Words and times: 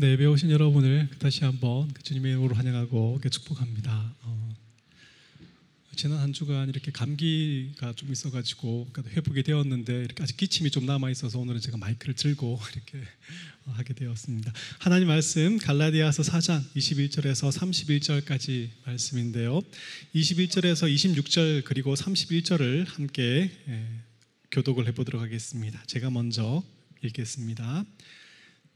네, 0.00 0.16
배우신 0.16 0.52
여러분을 0.52 1.08
다시 1.18 1.42
한번 1.42 1.92
그 1.92 2.04
주님의 2.04 2.30
이름으로 2.30 2.54
환영하고 2.54 3.20
축복합니다. 3.32 4.14
어, 4.22 4.54
지난 5.96 6.20
한 6.20 6.32
주간 6.32 6.68
이렇게 6.68 6.92
감기가 6.92 7.94
좀 7.94 8.12
있어가지고 8.12 8.92
회복이 8.96 9.42
되었는데 9.42 10.04
이렇게 10.04 10.22
아직 10.22 10.36
기침이 10.36 10.70
좀 10.70 10.86
남아 10.86 11.10
있어서 11.10 11.40
오늘은 11.40 11.60
제가 11.60 11.78
마이크를 11.78 12.14
들고 12.14 12.60
이렇게 12.74 13.02
하게 13.64 13.92
되었습니다. 13.92 14.52
하나님 14.78 15.08
말씀 15.08 15.58
갈라디아서 15.58 16.22
4장 16.22 16.62
21절에서 16.76 17.50
31절까지 17.50 18.68
말씀인데요. 18.86 19.60
21절에서 20.14 20.94
26절 20.94 21.64
그리고 21.64 21.96
31절을 21.96 22.86
함께 22.86 23.50
예, 23.66 23.86
교독을 24.52 24.86
해보도록 24.86 25.20
하겠습니다. 25.20 25.82
제가 25.88 26.10
먼저 26.10 26.62
읽겠습니다. 27.02 27.84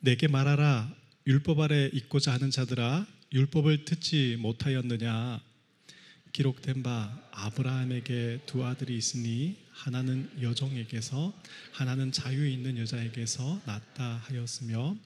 내게 0.00 0.26
말하라 0.26 1.00
율법 1.24 1.60
아래 1.60 1.88
있고자 1.92 2.32
하는 2.32 2.50
자들아 2.50 3.06
율법을 3.32 3.84
듣지 3.84 4.36
못하였느냐? 4.40 5.40
기록된 6.32 6.82
바 6.82 7.16
아브라함에게 7.30 8.40
두 8.46 8.64
아들이 8.64 8.96
있으니 8.96 9.56
하나는 9.70 10.28
여종에게서 10.42 11.32
하나는 11.70 12.10
자유 12.10 12.48
있는 12.48 12.76
여자에게서 12.76 13.62
낳다 13.66 14.22
하였으며 14.24 14.96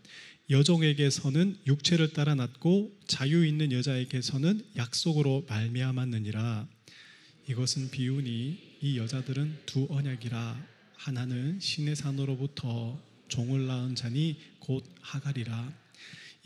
여종에게서는 0.49 1.59
육체를 1.67 2.15
따라 2.15 2.35
낳고 2.35 2.97
자유 3.07 3.45
있는 3.45 3.73
여자에게서는 3.73 4.65
약속으로 4.77 5.45
말미암았느니라. 5.49 6.67
이것은 7.49 7.91
비유니 7.91 8.79
이 8.81 8.99
여자들은 8.99 9.59
두 9.67 9.87
언약이라. 9.91 10.77
하나는 10.97 11.61
신의 11.61 11.95
산으로부터 11.95 12.99
종을 13.29 13.67
낳은 13.67 13.97
자니 13.97 14.39
곧 14.61 14.85
하갈이라 15.03 15.86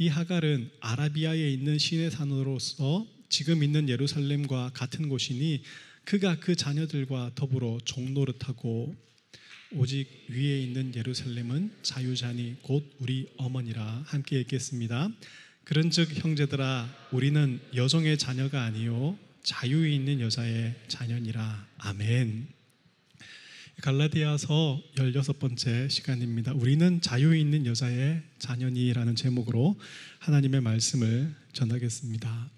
이 0.01 0.09
하갈은 0.09 0.71
아라비아에 0.81 1.51
있는 1.53 1.77
신의 1.77 2.11
산으로서 2.11 3.07
지금 3.29 3.63
있는 3.63 3.91
예루살렘과 3.91 4.71
같은 4.73 5.11
곳이니 5.11 5.63
그가 6.05 6.41
그 6.41 6.57
자녀들과 6.57 7.33
더불어 7.35 7.77
종노릇하고 7.85 8.97
오직 9.75 10.09
위에 10.31 10.63
있는 10.63 10.95
예루살렘은 10.95 11.73
자유자니 11.83 12.63
곧 12.63 12.83
우리 13.01 13.29
어머니라 13.37 14.05
함께 14.07 14.41
읽겠습니다. 14.41 15.11
그런즉 15.65 16.25
형제들아 16.25 16.89
우리는 17.13 17.61
여종의 17.75 18.17
자녀가 18.17 18.63
아니요 18.63 19.19
자유에 19.43 19.91
있는 19.91 20.23
여자의 20.23 20.77
자녀니라 20.89 21.67
아멘. 21.77 22.60
갈라디아서 23.81 24.83
16번째 24.97 25.89
시간입니다. 25.89 26.53
우리는 26.53 27.01
자유 27.01 27.35
있는 27.35 27.65
여자의 27.65 28.21
자녀니라는 28.39 29.17
제목으로 29.17 29.75
하나님의 30.19 30.61
말씀을 30.61 31.35
전하겠습니다. 31.55 32.51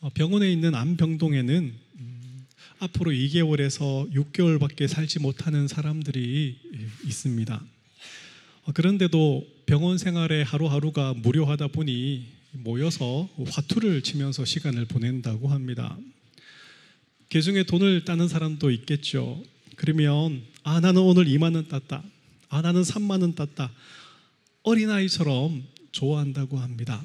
어, 0.00 0.10
병원에 0.14 0.50
있는 0.50 0.74
암병동에는 0.74 1.74
음, 2.00 2.46
앞으로 2.80 3.12
2개월에서 3.12 4.12
6개월밖에 4.12 4.88
살지 4.88 5.20
못하는 5.20 5.68
사람들이 5.68 6.58
있습니다. 7.04 7.64
어, 8.64 8.72
그런데도 8.72 9.46
병원 9.66 9.98
생활에 9.98 10.42
하루하루가 10.42 11.14
무료하다 11.14 11.68
보니 11.68 12.26
모여서 12.52 13.28
화투를 13.46 14.02
치면서 14.02 14.44
시간을 14.44 14.86
보낸다고 14.86 15.48
합니다. 15.48 15.96
계중에 17.30 17.62
돈을 17.62 18.04
따는 18.04 18.26
사람도 18.26 18.72
있겠죠. 18.72 19.42
그러면 19.76 20.42
아 20.64 20.80
나는 20.80 21.00
오늘 21.00 21.26
2만 21.26 21.54
원 21.54 21.68
땄다. 21.68 22.02
아 22.48 22.60
나는 22.60 22.82
3만 22.82 23.22
원 23.22 23.34
땄다. 23.36 23.72
어린아이처럼 24.64 25.64
좋아한다고 25.92 26.58
합니다. 26.58 27.02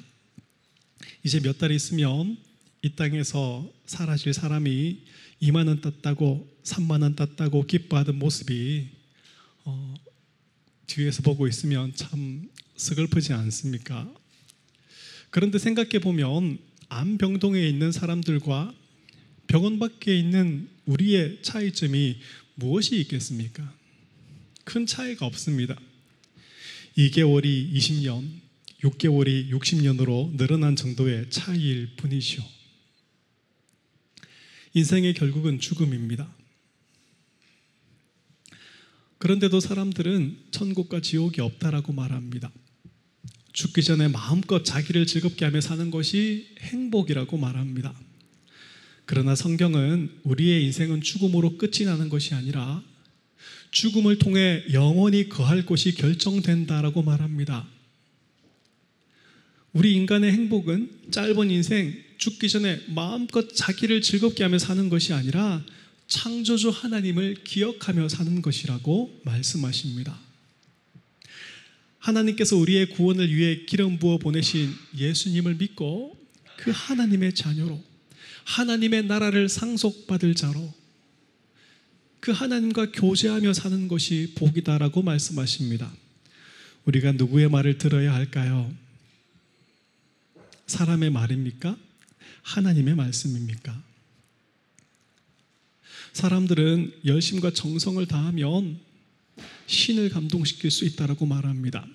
이제 1.24 1.40
몇 1.40 1.60
달 1.60 1.72
있으면 1.72 2.38
이 2.82 2.90
땅에서 2.96 3.72
사라질 3.86 4.34
사람이 4.34 5.04
2만 5.44 5.68
원 5.68 5.80
땄다고 5.82 6.50
3만 6.64 7.04
원 7.04 7.16
땄다고 7.16 7.68
기뻐하던 7.68 8.18
모습이 8.18 8.88
어, 9.66 9.94
뒤에서 10.88 11.22
보고 11.22 11.48
있으면 11.48 11.94
참 11.94 12.50
서글프지 12.78 13.32
않습니까? 13.34 14.12
그런데 15.30 15.60
생각해 15.60 16.00
보면 16.00 16.58
암병동에 16.90 17.62
있는 17.68 17.92
사람들과 17.92 18.74
병원 19.56 19.80
밖에 19.80 20.14
있는 20.14 20.68
우리의 20.84 21.42
차이점이 21.42 22.18
무엇이 22.56 23.00
있겠습니까? 23.00 23.74
큰 24.66 24.86
차이가 24.86 25.26
없습니다. 25.28 25.80
2개월이 26.98 27.72
20년, 27.72 28.32
6개월이 28.84 29.50
60년으로 29.52 30.36
늘어난 30.36 30.76
정도의 30.76 31.30
차이일 31.30 31.92
뿐이죠. 31.96 32.44
인생의 34.74 35.14
결국은 35.14 35.62
죽음입니다. 35.62 36.30
그런데도 39.20 39.62
사람들은 39.62 40.38
천국과 40.52 41.00
지옥이 41.00 41.40
없다라고 41.40 41.94
말합니다. 41.94 42.52
죽기 43.54 43.84
전에 43.84 44.10
마음껏 44.10 44.66
자기를 44.66 45.06
즐겁게 45.06 45.46
하며 45.46 45.62
사는 45.62 45.90
것이 45.92 46.54
행복이라고 46.60 47.38
말합니다. 47.38 47.98
그러나 49.06 49.36
성경은 49.36 50.10
우리의 50.24 50.66
인생은 50.66 51.02
죽음으로 51.02 51.58
끝이 51.58 51.86
나는 51.86 52.10
것이 52.10 52.34
아니라 52.34 52.84
죽음을 53.72 54.18
통해 54.18 54.64
영원히 54.74 55.30
거할 55.30 55.66
곳이 55.66 55.94
결정된다라고 55.94 57.04
말합니다. 57.04 57.68
우리 59.74 59.94
인간의 59.94 60.32
행복은 60.32 60.90
짧은 61.12 61.52
인생 61.52 61.94
죽기 62.18 62.50
전에 62.50 62.82
마음껏 62.88 63.54
자기를 63.54 64.02
즐겁게 64.02 64.44
하며 64.44 64.58
사는 64.58 64.90
것이 64.90 65.14
아니라 65.14 65.64
창조주 66.08 66.70
하나님을 66.70 67.44
기억하며 67.44 68.10
사는 68.10 68.42
것이라고 68.42 69.22
말씀하십니다. 69.24 70.18
하나님께서 72.00 72.56
우리의 72.56 72.92
구원을 72.92 73.36
위해 73.36 73.66
기름 73.66 74.00
부어 74.00 74.18
보내신 74.18 74.74
예수님을 74.98 75.56
믿고 75.56 76.18
그 76.58 76.72
하나님의 76.74 77.34
자녀로 77.34 77.84
하나님의 78.46 79.06
나라를 79.06 79.50
상속받을 79.50 80.36
자로 80.36 80.74
그 82.20 82.32
하나님과 82.32 82.92
교제하며 82.92 83.54
사는 83.54 83.88
것이 83.88 84.34
복이다라고 84.36 85.02
말씀하십니다. 85.02 85.92
우리가 86.86 87.12
누구의 87.12 87.50
말을 87.50 87.78
들어야 87.78 88.14
할까요? 88.14 88.74
사람의 90.68 91.12
말입니까? 91.12 91.78
하나님의 92.44 92.96
말씀입니까? 92.96 93.84
사람들은 96.14 97.02
열심과 97.06 97.52
정성을 97.52 98.04
다하면 98.08 98.80
신을 99.68 100.10
감동시킬 100.10 100.72
수 100.72 100.86
있다라고 100.86 101.26
말합니다. 101.26 101.86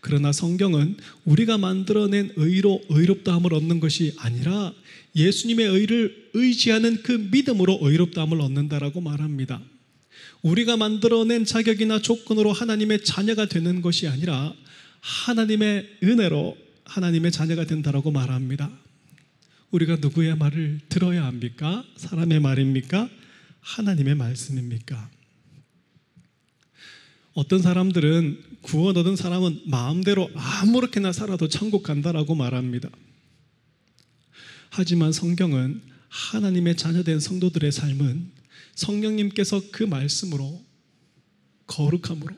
그러나 0.00 0.32
성경은 0.32 0.96
우리가 1.24 1.58
만들어낸 1.58 2.32
의로 2.36 2.80
의롭다함을 2.88 3.52
얻는 3.54 3.80
것이 3.80 4.14
아니라 4.18 4.72
예수님의 5.16 5.66
의를 5.66 6.30
의지하는 6.34 7.02
그 7.02 7.12
믿음으로 7.12 7.78
의롭다함을 7.82 8.40
얻는다라고 8.40 9.00
말합니다. 9.00 9.60
우리가 10.42 10.76
만들어낸 10.76 11.44
자격이나 11.44 12.00
조건으로 12.00 12.52
하나님의 12.52 13.04
자녀가 13.04 13.46
되는 13.46 13.82
것이 13.82 14.06
아니라 14.06 14.54
하나님의 15.00 15.98
은혜로 16.02 16.56
하나님의 16.84 17.32
자녀가 17.32 17.66
된다라고 17.66 18.10
말합니다. 18.10 18.70
우리가 19.70 19.96
누구의 19.96 20.36
말을 20.36 20.80
들어야 20.88 21.24
합니까? 21.26 21.84
사람의 21.96 22.40
말입니까? 22.40 23.10
하나님의 23.60 24.14
말씀입니까? 24.14 25.17
어떤 27.38 27.62
사람들은 27.62 28.42
구원 28.62 28.96
얻은 28.96 29.14
사람은 29.14 29.60
마음대로 29.66 30.28
아무렇게나 30.34 31.12
살아도 31.12 31.46
천국 31.46 31.84
간다라고 31.84 32.34
말합니다. 32.34 32.90
하지만 34.70 35.12
성경은 35.12 35.80
하나님의 36.08 36.76
자녀된 36.76 37.20
성도들의 37.20 37.70
삶은 37.70 38.32
성령님께서 38.74 39.62
그 39.70 39.84
말씀으로 39.84 40.64
거룩함으로 41.68 42.34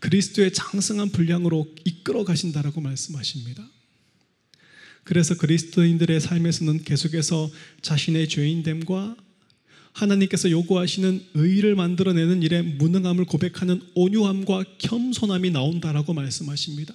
그리스도의 0.00 0.52
장성한 0.52 1.08
분량으로 1.08 1.66
이끌어 1.86 2.24
가신다라고 2.24 2.82
말씀하십니다. 2.82 3.66
그래서 5.02 5.34
그리스도인들의 5.34 6.20
삶에서는 6.20 6.84
계속해서 6.84 7.50
자신의 7.80 8.28
죄인됨과 8.28 9.16
하나님께서 9.92 10.50
요구하시는 10.50 11.26
의를 11.34 11.74
만들어내는 11.74 12.42
일에 12.42 12.62
무능함을 12.62 13.24
고백하는 13.24 13.80
온유함과 13.94 14.64
겸손함이 14.78 15.50
나온다라고 15.50 16.14
말씀하십니다. 16.14 16.94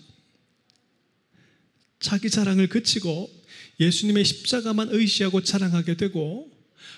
자기 1.99 2.29
자랑을 2.29 2.67
그치고 2.67 3.29
예수님의 3.79 4.25
십자가만 4.25 4.89
의시하고 4.91 5.41
자랑하게 5.41 5.95
되고 5.95 6.51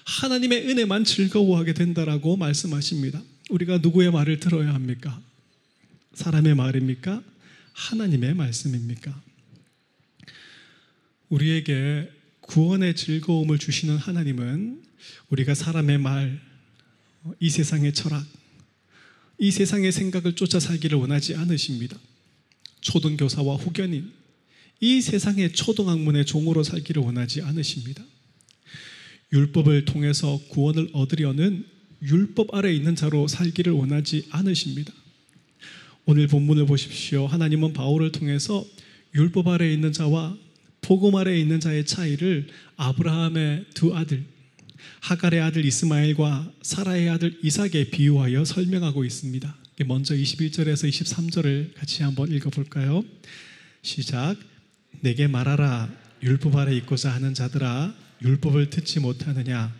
하나님의 0.05 0.67
은혜만 0.67 1.03
즐거워하게 1.03 1.73
된다라고 1.73 2.37
말씀하십니다. 2.37 3.21
우리가 3.49 3.79
누구의 3.79 4.11
말을 4.11 4.39
들어야 4.39 4.73
합니까? 4.73 5.21
사람의 6.13 6.55
말입니까? 6.55 7.23
하나님의 7.73 8.33
말씀입니까? 8.35 9.21
우리에게 11.29 12.09
구원의 12.41 12.95
즐거움을 12.95 13.57
주시는 13.57 13.97
하나님은 13.97 14.84
우리가 15.29 15.53
사람의 15.53 15.97
말, 15.97 16.39
이 17.39 17.49
세상의 17.49 17.93
철학, 17.93 18.25
이 19.37 19.51
세상의 19.51 19.91
생각을 19.91 20.33
쫓아 20.33 20.59
살기를 20.59 20.97
원하지 20.97 21.35
않으십니다. 21.35 21.97
초등교사와 22.81 23.55
후견인, 23.55 24.11
이 24.79 25.01
세상의 25.01 25.53
초등학문의 25.53 26.25
종으로 26.25 26.63
살기를 26.63 27.01
원하지 27.01 27.41
않으십니다. 27.41 28.03
율법을 29.33 29.85
통해서 29.85 30.39
구원을 30.49 30.89
얻으려는 30.93 31.65
율법 32.01 32.53
아래 32.53 32.71
있는 32.71 32.95
자로 32.95 33.27
살기를 33.27 33.73
원하지 33.73 34.27
않으십니다. 34.29 34.93
오늘 36.05 36.27
본문을 36.27 36.67
보십시오. 36.67 37.25
하나님은 37.25 37.73
바울을 37.73 38.11
통해서 38.11 38.63
율법 39.15 39.47
아래 39.47 39.73
있는 39.73 39.91
자와 39.91 40.37
복음 40.81 41.15
아래 41.15 41.35
있는 41.37 41.59
자의 41.59 41.85
차이를 41.85 42.47
아브라함의 42.75 43.65
두 43.73 43.95
아들 43.95 44.23
하갈의 45.05 45.39
아들 45.39 45.63
이스마엘과 45.65 46.51
사라의 46.63 47.09
아들 47.09 47.37
이삭에 47.43 47.91
비유하여 47.91 48.43
설명하고 48.43 49.05
있습니다. 49.05 49.55
먼저 49.85 50.15
21절에서 50.15 50.89
23절을 50.89 51.75
같이 51.75 52.01
한번 52.01 52.31
읽어볼까요? 52.31 53.05
시작. 53.83 54.35
내게 55.01 55.27
말하라. 55.27 55.93
율법 56.23 56.55
아래 56.55 56.75
있고자 56.77 57.11
하는 57.13 57.35
자들아, 57.35 57.93
율법을 58.23 58.71
듣지 58.71 58.99
못하느냐? 58.99 59.71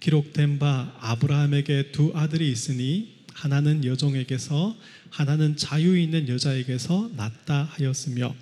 기록된 0.00 0.58
바 0.58 0.96
아브라함에게 1.00 1.92
두 1.92 2.10
아들이 2.14 2.50
있으니 2.50 3.26
하나는 3.34 3.84
여종에게서 3.84 4.74
하나는 5.10 5.58
자유 5.58 5.98
있는 5.98 6.30
여자에게서 6.30 7.10
낳다 7.14 7.64
하였으며 7.64 8.34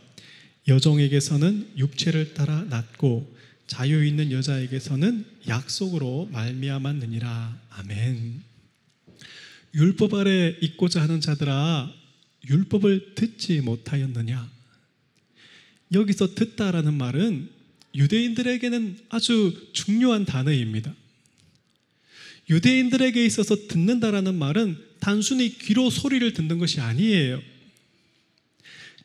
여종에게서는 0.68 1.72
육체를 1.76 2.34
따라 2.34 2.64
낳고 2.70 3.40
자유 3.70 4.04
있는 4.04 4.32
여자에게서는 4.32 5.24
약속으로 5.46 6.28
말미암았느니라. 6.32 7.56
아멘. 7.70 8.42
율법 9.76 10.14
아래 10.14 10.56
있고자 10.60 11.00
하는 11.00 11.20
자들아 11.20 11.94
율법을 12.48 13.14
듣지 13.14 13.60
못하였느냐? 13.60 14.50
여기서 15.92 16.34
듣다라는 16.34 16.94
말은 16.94 17.48
유대인들에게는 17.94 18.98
아주 19.08 19.70
중요한 19.72 20.24
단어입니다. 20.24 20.92
유대인들에게 22.50 23.24
있어서 23.24 23.54
듣는다라는 23.68 24.34
말은 24.34 24.78
단순히 24.98 25.56
귀로 25.58 25.90
소리를 25.90 26.32
듣는 26.32 26.58
것이 26.58 26.80
아니에요. 26.80 27.40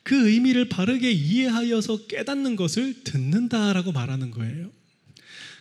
그 0.06 0.28
의미를 0.30 0.68
바르게 0.68 1.10
이해하여서 1.10 2.06
깨닫는 2.06 2.54
것을 2.54 3.02
듣는다라고 3.02 3.90
말하는 3.90 4.30
거예요. 4.30 4.70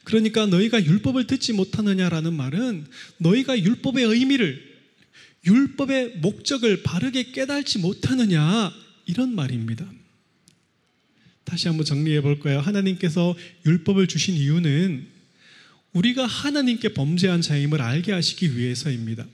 그러니까 0.03 0.45
너희가 0.45 0.85
율법을 0.85 1.25
듣지 1.25 1.51
못하느냐라는 1.51 2.31
말은 2.31 2.85
너희가 3.17 3.57
율법의 3.57 4.05
의미를 4.05 4.61
율법의 5.47 6.17
목적을 6.17 6.83
바르게 6.83 7.31
깨달지 7.31 7.79
못하느냐 7.79 8.71
이런 9.07 9.33
말입니다. 9.33 9.91
다시 11.43 11.67
한번 11.67 11.83
정리해 11.83 12.21
볼까요? 12.21 12.59
하나님께서 12.59 13.35
율법을 13.65 14.05
주신 14.05 14.35
이유는 14.35 15.07
우리가 15.93 16.27
하나님께 16.27 16.89
범죄한 16.89 17.41
자임을 17.41 17.81
알게 17.81 18.11
하시기 18.11 18.55
위해서입니다. 18.55 19.25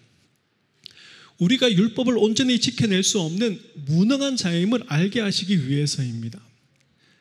우리가 1.41 1.71
율법을 1.71 2.17
온전히 2.19 2.59
지켜낼 2.59 3.01
수 3.01 3.19
없는 3.19 3.59
무능한 3.88 4.38
자임을 4.38 4.83
알게 4.85 5.21
하시기 5.21 5.67
위해서입니다. 5.67 6.39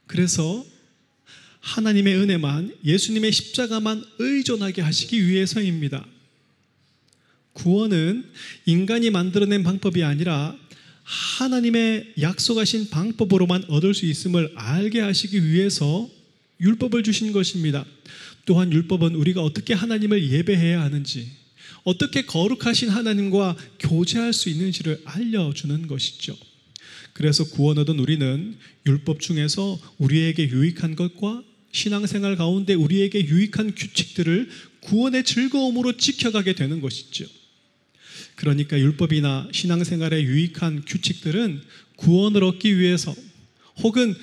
그래서 0.06 0.64
하나님의 1.60 2.16
은혜만 2.16 2.76
예수님의 2.84 3.32
십자가만 3.32 4.04
의존하게 4.18 4.82
하시기 4.82 5.26
위해서입니다. 5.26 6.06
구원은 7.54 8.26
인간이 8.66 9.08
만들어낸 9.08 9.62
방법이 9.62 10.04
아니라 10.04 10.54
하나님의 11.02 12.14
약속하신 12.20 12.90
방법으로만 12.90 13.64
얻을 13.68 13.94
수 13.94 14.04
있음을 14.04 14.52
알게 14.54 15.00
하시기 15.00 15.46
위해서 15.46 16.10
율법을 16.60 17.02
주신 17.04 17.32
것입니다. 17.32 17.86
또한 18.44 18.70
율법은 18.70 19.14
우리가 19.14 19.42
어떻게 19.42 19.72
하나님을 19.72 20.30
예배해야 20.30 20.82
하는지, 20.82 21.39
어떻게 21.84 22.22
거룩하신 22.22 22.88
하나님과 22.88 23.56
교제할 23.78 24.32
수 24.32 24.48
있는지를 24.48 25.00
알려주는 25.04 25.86
것이죠. 25.86 26.36
그래서 27.12 27.44
구원 27.44 27.78
얻은 27.78 27.98
우리는 27.98 28.56
율법 28.86 29.20
중에서 29.20 29.78
우리에게 29.98 30.48
유익한 30.48 30.96
것과 30.96 31.42
신앙생활 31.72 32.36
가운데 32.36 32.74
우리에게 32.74 33.26
유익한 33.26 33.74
규칙들을 33.74 34.48
구원의 34.80 35.24
즐거움으로 35.24 35.96
지켜가게 35.96 36.54
되는 36.54 36.80
것이죠. 36.80 37.26
그러니까 38.34 38.78
율법이나 38.78 39.48
신앙생활에 39.52 40.22
유익한 40.22 40.84
규칙들은 40.86 41.62
구원을 41.96 42.42
얻기 42.44 42.78
위해서 42.78 43.14
혹은 43.82 44.14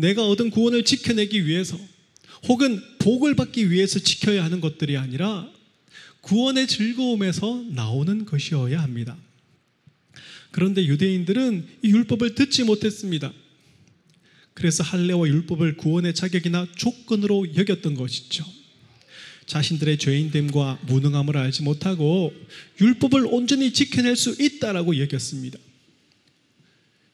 내가 0.00 0.26
얻은 0.26 0.50
구원을 0.50 0.84
지켜내기 0.84 1.46
위해서 1.46 1.78
혹은 2.48 2.82
복을 2.98 3.36
받기 3.36 3.70
위해서 3.70 3.98
지켜야 3.98 4.44
하는 4.44 4.60
것들이 4.60 4.96
아니라 4.96 5.48
구원의 6.26 6.66
즐거움에서 6.66 7.62
나오는 7.68 8.24
것이어야 8.24 8.82
합니다. 8.82 9.16
그런데 10.50 10.84
유대인들은 10.84 11.66
이 11.84 11.88
율법을 11.88 12.34
듣지 12.34 12.64
못했습니다. 12.64 13.32
그래서 14.52 14.82
할례와 14.82 15.28
율법을 15.28 15.76
구원의 15.76 16.14
자격이나 16.14 16.66
조건으로 16.74 17.54
여겼던 17.54 17.94
것이죠. 17.94 18.44
자신들의 19.46 19.98
죄인됨과 19.98 20.80
무능함을 20.86 21.36
알지 21.36 21.62
못하고 21.62 22.32
율법을 22.80 23.26
온전히 23.26 23.72
지켜낼 23.72 24.16
수 24.16 24.34
있다라고 24.42 24.98
여겼습니다. 24.98 25.60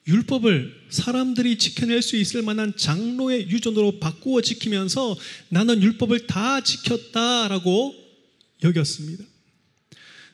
율법을 0.08 0.86
사람들이 0.88 1.58
지켜낼 1.58 2.00
수 2.00 2.16
있을 2.16 2.40
만한 2.40 2.72
장로의 2.78 3.50
유전으로 3.50 4.00
바꾸어 4.00 4.40
지키면서 4.40 5.18
나는 5.50 5.82
율법을 5.82 6.26
다 6.26 6.62
지켰다라고 6.62 8.01
여겼습니다. 8.62 9.24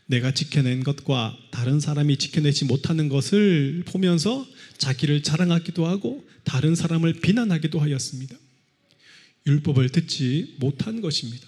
내가 0.07 0.33
지켜낸 0.33 0.83
것과 0.85 1.37
다른 1.51 1.81
사람이 1.81 2.17
지켜내지 2.17 2.65
못하는 2.65 3.09
것을 3.09 3.83
보면서 3.87 4.47
자기를 4.79 5.23
자랑하기도 5.23 5.87
하고 5.87 6.27
다른 6.45 6.75
사람을 6.75 7.21
비난하기도 7.21 7.79
하였습니다. 7.79 8.37
율법을 9.47 9.91
듣지 9.91 10.57
못한 10.61 11.01
것입니다. 11.01 11.47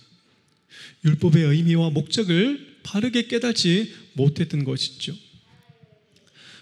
율법의 1.05 1.45
의미와 1.45 1.91
목적을 1.91 2.79
바르게 2.83 3.29
깨닫지 3.29 3.93
못했던 4.15 4.65
것이죠. 4.65 5.15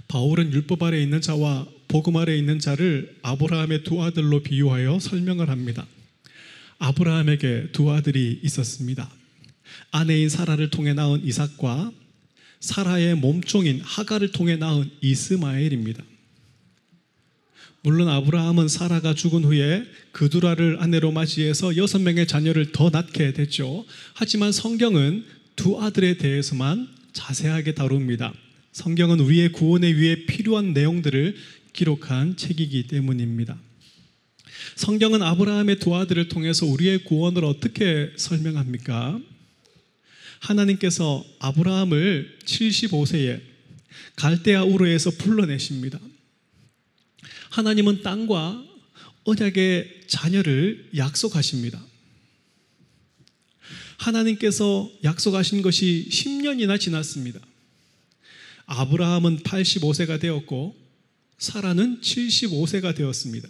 바울은 0.07 0.53
율법 0.53 0.83
아래 0.85 1.03
있는 1.03 1.21
자와 1.21 1.69
복음 1.89 2.17
아래 2.17 2.37
있는 2.37 2.59
자를 2.59 3.17
아브라함의 3.23 3.85
두 3.85 4.03
아들로 4.03 4.43
비유하여 4.43 4.99
설명을 5.01 5.49
합니다. 5.49 5.87
아브라함에게 6.79 7.69
두 7.73 7.91
아들이 7.91 8.41
있었습니다. 8.43 9.18
아내인 9.91 10.29
사라를 10.29 10.71
통해 10.71 10.95
낳은 10.95 11.25
이삭과 11.25 11.93
사라의 12.61 13.15
몸종인 13.17 13.81
하가를 13.83 14.33
통해 14.33 14.57
낳은 14.57 14.91
이스마엘입니다. 15.01 16.03
물론 17.83 18.09
아브라함은 18.09 18.69
사라가 18.69 19.15
죽은 19.15 19.45
후에 19.45 19.85
그두라를 20.13 20.79
아내로 20.81 21.13
맞이해서 21.13 21.77
여섯 21.77 22.01
명의 22.01 22.27
자녀를 22.27 22.73
더 22.73 22.91
낳게 22.91 23.33
됐죠. 23.33 23.85
하지만 24.15 24.53
성경은 24.53 25.25
두 25.55 25.81
아들에 25.81 26.19
대해서만 26.19 26.89
자세하게 27.13 27.75
다룹니다. 27.75 28.33
성경은 28.73 29.21
우리의 29.21 29.53
구원에 29.53 29.95
위해 29.95 30.27
필요한 30.27 30.73
내용들을 30.73 31.37
기록한 31.73 32.37
책이기 32.37 32.89
때문입니다. 32.89 33.57
성경은 34.77 35.23
아브라함의 35.23 35.79
두 35.79 35.95
아들을 35.95 36.29
통해서 36.29 36.67
우리의 36.67 37.05
구원을 37.05 37.45
어떻게 37.45 38.11
설명합니까? 38.17 39.21
하나님께서 40.41 41.25
아브라함을 41.39 42.39
75세에 42.45 43.41
갈대아 44.17 44.65
우르에서 44.65 45.11
불러내십니다. 45.13 45.99
하나님은 47.51 48.03
땅과 48.03 48.65
언약의 49.25 50.03
자녀를 50.07 50.91
약속하십니다. 50.97 51.85
하나님께서 53.99 54.91
약속하신 55.05 55.63
것이 55.63 56.09
10년이나 56.11 56.79
지났습니다. 56.79 57.41
아브라함은 58.67 59.41
85세가 59.41 60.21
되었고 60.21 60.77
사라는 61.39 62.01
75세가 62.01 62.95
되었습니다. 62.95 63.49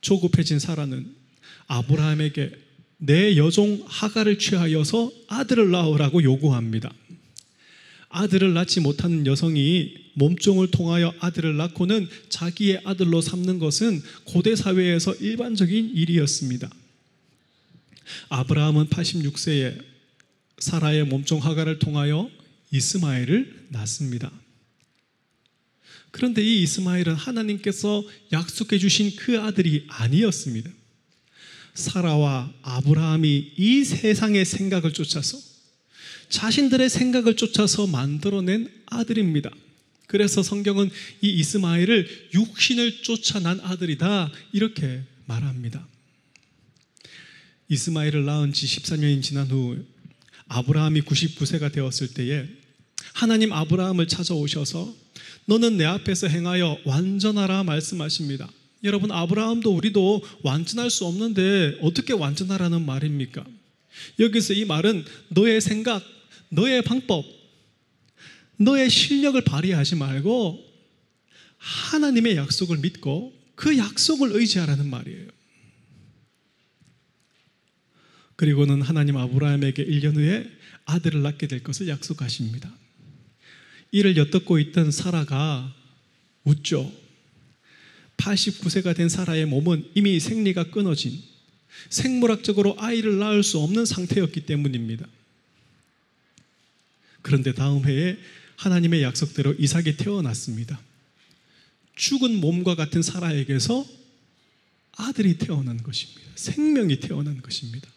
조급해진 0.00 0.58
사라는 0.58 1.14
아브라함에게 1.66 2.52
내 3.02 3.36
여종 3.36 3.82
하가를 3.86 4.38
취하여서 4.38 5.10
아들을 5.28 5.70
낳으라고 5.70 6.22
요구합니다. 6.22 6.92
아들을 8.10 8.52
낳지 8.52 8.80
못하는 8.80 9.26
여성이 9.26 9.94
몸종을 10.14 10.70
통하여 10.70 11.14
아들을 11.20 11.56
낳고는 11.56 12.08
자기의 12.28 12.82
아들로 12.84 13.20
삼는 13.20 13.58
것은 13.58 14.02
고대 14.24 14.54
사회에서 14.54 15.14
일반적인 15.14 15.96
일이었습니다. 15.96 16.70
아브라함은 18.28 18.88
86세에 18.88 19.82
사라의 20.58 21.04
몸종 21.04 21.38
하가를 21.42 21.78
통하여 21.78 22.28
이스마엘을 22.70 23.68
낳습니다. 23.70 24.30
그런데 26.10 26.42
이 26.42 26.62
이스마엘은 26.62 27.14
하나님께서 27.14 28.04
약속해 28.32 28.78
주신 28.78 29.14
그 29.16 29.40
아들이 29.40 29.86
아니었습니다. 29.88 30.70
사라와 31.80 32.52
아브라함이 32.62 33.54
이 33.56 33.84
세상의 33.84 34.44
생각을 34.44 34.92
쫓아서 34.92 35.38
자신들의 36.28 36.88
생각을 36.88 37.34
쫓아서 37.34 37.86
만들어낸 37.86 38.70
아들입니다. 38.86 39.50
그래서 40.06 40.42
성경은 40.42 40.90
이 41.20 41.30
이스마엘을 41.30 42.30
육신을 42.34 43.02
쫓아난 43.02 43.60
아들이다 43.60 44.30
이렇게 44.52 45.02
말합니다. 45.26 45.86
이스마엘을 47.68 48.24
낳은 48.24 48.52
지 48.52 48.66
14년이 48.66 49.22
지난 49.22 49.46
후 49.48 49.84
아브라함이 50.48 51.02
99세가 51.02 51.72
되었을 51.72 52.08
때에 52.14 52.46
하나님 53.12 53.52
아브라함을 53.52 54.08
찾아오셔서 54.08 54.94
너는 55.46 55.76
내 55.76 55.84
앞에서 55.84 56.26
행하여 56.26 56.78
완전하라 56.84 57.64
말씀하십니다. 57.64 58.48
여러분 58.82 59.10
아브라함도 59.10 59.74
우리도 59.74 60.22
완전할 60.42 60.90
수 60.90 61.04
없는데 61.04 61.78
어떻게 61.82 62.12
완전하라는 62.12 62.84
말입니까? 62.86 63.44
여기서 64.18 64.54
이 64.54 64.64
말은 64.64 65.04
너의 65.28 65.60
생각, 65.60 66.02
너의 66.48 66.82
방법, 66.82 67.24
너의 68.56 68.88
실력을 68.90 69.40
발휘하지 69.42 69.96
말고 69.96 70.64
하나님의 71.58 72.36
약속을 72.36 72.78
믿고 72.78 73.34
그 73.54 73.76
약속을 73.76 74.32
의지하라는 74.32 74.88
말이에요. 74.88 75.28
그리고는 78.36 78.80
하나님 78.80 79.18
아브라함에게 79.18 79.84
1년 79.84 80.16
후에 80.16 80.50
아들을 80.86 81.20
낳게 81.20 81.46
될 81.46 81.62
것을 81.62 81.88
약속하십니다. 81.88 82.74
이를 83.92 84.16
엿듣고 84.16 84.58
있던 84.58 84.90
사라가 84.90 85.74
웃죠. 86.44 86.90
89세가 88.20 88.94
된 88.94 89.08
사라의 89.08 89.46
몸은 89.46 89.90
이미 89.94 90.20
생리가 90.20 90.70
끊어진 90.70 91.20
생물학적으로 91.88 92.76
아이를 92.78 93.18
낳을 93.18 93.42
수 93.42 93.58
없는 93.58 93.86
상태였기 93.86 94.42
때문입니다. 94.46 95.06
그런데 97.22 97.52
다음 97.52 97.86
해에 97.86 98.18
하나님의 98.56 99.02
약속대로 99.02 99.54
이삭이 99.58 99.96
태어났습니다. 99.96 100.80
죽은 101.96 102.40
몸과 102.40 102.74
같은 102.74 103.02
사라에게서 103.02 103.86
아들이 104.92 105.38
태어난 105.38 105.82
것입니다. 105.82 106.20
생명이 106.34 107.00
태어난 107.00 107.40
것입니다. 107.40 107.88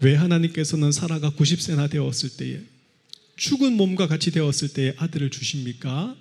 왜 0.00 0.14
하나님께서는 0.16 0.92
사라가 0.92 1.30
90세나 1.30 1.90
되었을 1.90 2.30
때에 2.36 2.60
죽은 3.36 3.74
몸과 3.76 4.06
같이 4.06 4.30
되었을 4.30 4.72
때에 4.74 4.94
아들을 4.98 5.30
주십니까? 5.30 6.16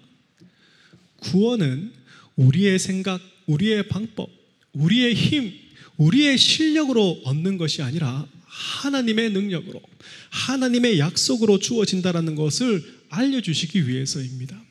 구원은 1.18 2.01
우리의 2.36 2.80
생각, 2.80 3.22
우리의 3.46 3.88
방법, 3.88 4.30
우리의 4.74 5.14
힘, 5.14 5.54
우리의 5.98 6.38
실력으로 6.38 7.22
얻는 7.26 7.58
것이 7.58 7.82
아니라 7.82 8.28
하나님의 8.46 9.32
능력으로, 9.32 9.82
하나님의 10.30 11.00
약속으로 11.00 11.60
주어진다라는 11.60 12.36
것을 12.36 12.84
알려주시기 13.10 13.88
위해서입니다. 13.88 14.62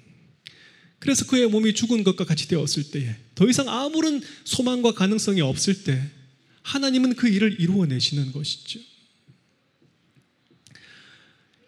그래서 0.98 1.24
그의 1.26 1.48
몸이 1.48 1.72
죽은 1.74 2.04
것과 2.04 2.24
같이 2.24 2.46
되었을 2.46 2.90
때에 2.90 3.16
더 3.34 3.48
이상 3.48 3.68
아무런 3.68 4.20
소망과 4.44 4.92
가능성이 4.92 5.40
없을 5.40 5.84
때 5.84 6.10
하나님은 6.62 7.14
그 7.14 7.28
일을 7.28 7.58
이루어내시는 7.58 8.32
것이죠. 8.32 8.80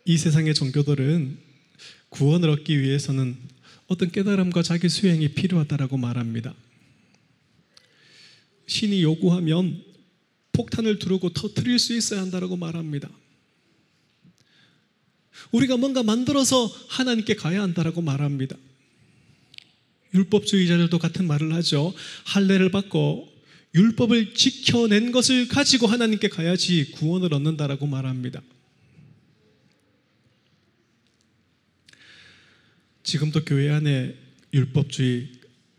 이 0.05 0.19
세상의 0.19 0.55
종교들은 0.55 1.39
구원을 2.11 2.51
얻기 2.51 2.79
위해서는 2.81 3.37
어떤 3.93 4.11
깨달음과 4.11 4.63
자기 4.63 4.89
수행이 4.89 5.29
필요하다라고 5.29 5.97
말합니다. 5.97 6.55
신이 8.67 9.03
요구하면 9.03 9.85
폭탄을 10.53 10.99
두르고 10.99 11.31
터트릴 11.31 11.79
수 11.79 11.97
있어야 11.97 12.21
한다라고 12.23 12.57
말합니다. 12.57 13.11
우리가 15.51 15.77
뭔가 15.77 16.03
만들어서 16.03 16.67
하나님께 16.89 17.35
가야 17.37 17.63
한다라고 17.63 18.03
말합니다. 18.03 18.57
율법주의자들도 20.15 20.99
같은 20.99 21.27
말을 21.27 21.53
하죠. 21.55 21.95
할례를 22.25 22.71
받고 22.71 23.29
율법을 23.75 24.35
지켜낸 24.35 25.13
것을 25.13 25.49
가지고 25.49 25.87
하나님께 25.87 26.29
가야지 26.29 26.91
구원을 26.93 27.33
얻는다라고 27.33 27.87
말합니다. 27.87 28.43
지금도 33.03 33.45
교회 33.45 33.71
안에 33.71 34.17
율법주의, 34.53 35.29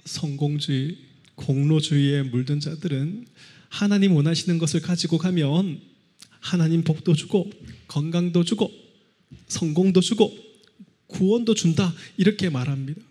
성공주의, 0.06 0.98
공로주의에 1.36 2.24
물든 2.24 2.60
자들은 2.60 3.26
하나님 3.70 4.14
원하시는 4.14 4.58
것을 4.58 4.82
가지고 4.82 5.18
가면 5.18 5.80
하나님 6.40 6.84
복도 6.84 7.16
주고 7.16 7.50
건강도 7.88 8.44
주고 8.44 8.72
성공도 9.48 10.02
주고 10.02 10.38
구원도 11.08 11.56
준다 11.56 11.94
이렇게 12.18 12.50
말합니다. 12.50 13.02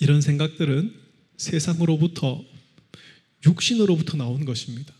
이런 0.00 0.20
생각들은 0.20 0.94
세상으로부터 1.36 2.44
육신으로부터 3.44 4.16
나온 4.16 4.44
것입니다. 4.44 4.94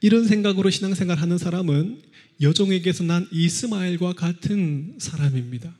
이런 0.00 0.26
생각으로 0.26 0.70
신앙생활 0.70 1.18
하는 1.18 1.38
사람은 1.38 2.02
여종에게서 2.40 3.04
난 3.04 3.28
이스마엘과 3.30 4.14
같은 4.14 4.96
사람입니다. 4.98 5.74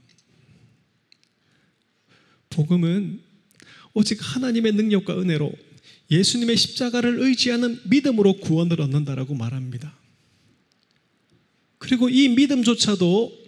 복음은 2.50 3.20
오직 3.92 4.18
하나님의 4.20 4.72
능력과 4.72 5.18
은혜로 5.18 5.52
예수님의 6.10 6.56
십자가를 6.56 7.20
의지하는 7.20 7.80
믿음으로 7.84 8.34
구원을 8.38 8.80
얻는다라고 8.80 9.34
말합니다. 9.34 9.96
그리고 11.78 12.08
이 12.08 12.28
믿음조차도 12.28 13.44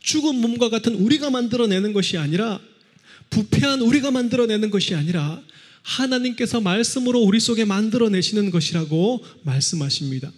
죽은 0.00 0.40
몸과 0.40 0.68
같은 0.68 0.94
우리가 0.94 1.30
만들어내는 1.30 1.92
것이 1.92 2.18
아니라 2.18 2.60
부패한 3.30 3.80
우리가 3.80 4.10
만들어내는 4.10 4.70
것이 4.70 4.94
아니라 4.94 5.42
하나님께서 5.82 6.60
말씀으로 6.60 7.20
우리 7.20 7.40
속에 7.40 7.64
만들어내시는 7.64 8.50
것이라고 8.50 9.24
말씀하십니다. 9.42 10.32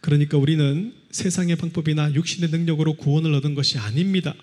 그러니까 0.00 0.38
우리는 0.38 0.94
세상의 1.10 1.56
방법이나 1.56 2.12
육신의 2.14 2.50
능력으로 2.50 2.94
구원을 2.94 3.34
얻은 3.34 3.54
것이 3.54 3.78
아닙니다. 3.78 4.34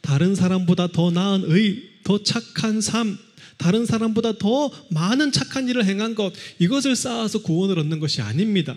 다른 0.00 0.34
사람보다 0.34 0.88
더 0.88 1.10
나은 1.10 1.44
의, 1.50 1.82
더 2.04 2.22
착한 2.22 2.80
삶, 2.80 3.18
다른 3.56 3.86
사람보다 3.86 4.38
더 4.38 4.70
많은 4.90 5.32
착한 5.32 5.68
일을 5.68 5.84
행한 5.84 6.14
것, 6.14 6.32
이것을 6.58 6.96
쌓아서 6.96 7.42
구원을 7.42 7.78
얻는 7.78 8.00
것이 8.00 8.20
아닙니다. 8.20 8.76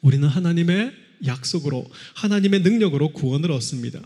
우리는 0.00 0.26
하나님의 0.26 0.92
약속으로, 1.26 1.86
하나님의 2.14 2.60
능력으로 2.60 3.12
구원을 3.12 3.50
얻습니다. 3.52 4.00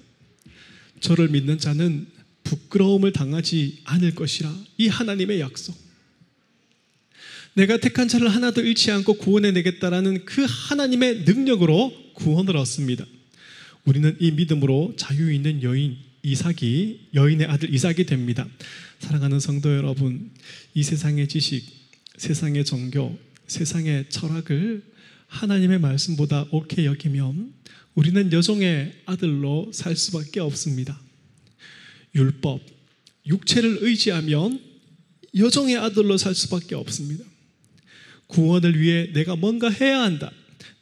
저를 1.01 1.29
믿는 1.29 1.59
자는 1.59 2.07
부끄러움을 2.43 3.13
당하지 3.13 3.81
않을 3.85 4.15
것이라 4.15 4.53
이 4.79 4.89
하나님의 4.89 5.41
약속. 5.41 5.84
내가 7.55 7.77
택한 7.77 8.09
자를 8.09 8.29
하나도 8.29 8.63
잃지 8.63 8.91
않고 8.91 9.15
구원해 9.15 9.53
내겠다라는 9.53 10.25
그 10.25 10.45
하나님의 10.49 11.21
능력으로 11.21 11.93
구원을 12.15 12.57
얻습니다. 12.57 13.07
우리는 13.85 14.17
이 14.19 14.33
믿음으로 14.33 14.95
자유 14.97 15.33
있는 15.33 15.63
여인 15.63 15.97
이삭이 16.23 17.11
여인의 17.15 17.47
아들 17.47 17.73
이삭이 17.73 18.07
됩니다. 18.07 18.47
사랑하는 18.99 19.39
성도 19.41 19.75
여러분, 19.77 20.31
이 20.73 20.83
세상의 20.83 21.29
지식, 21.29 21.65
세상의 22.17 22.65
종교, 22.65 23.17
세상의 23.47 24.07
철학을 24.09 24.83
하나님의 25.29 25.79
말씀보다 25.81 26.47
옳게 26.51 26.87
여기면 26.87 27.53
우리는 27.95 28.33
여종의 28.33 29.03
아들로 29.07 29.71
살 29.73 29.95
수밖에 29.95 30.41
없습니다. 30.41 30.99
율법, 32.15 32.61
육체를 33.27 33.79
의지하면 33.83 34.61
여종의 35.37 35.77
아들로 35.77 36.17
살 36.17 36.35
수밖에 36.35 36.75
없습니다. 36.75 37.25
구원을 38.29 38.81
위해 38.81 39.13
내가 39.13 39.37
뭔가 39.37 39.69
해야 39.71 40.03
한다. 40.03 40.31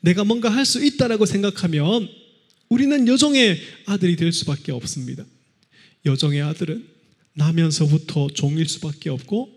내가 0.01 0.25
뭔가 0.25 0.49
할 0.51 0.65
수 0.65 0.85
있다라고 0.85 1.27
생각하면 1.27 2.09
우리는 2.69 3.07
여종의 3.07 3.61
아들이 3.87 4.17
될 4.17 4.33
수밖에 4.33 4.73
없습니다. 4.73 5.25
여종의 6.05 6.43
아들은 6.43 6.87
나면서부터 7.35 8.29
종일 8.35 8.69
수밖에 8.69 9.11
없고 9.11 9.51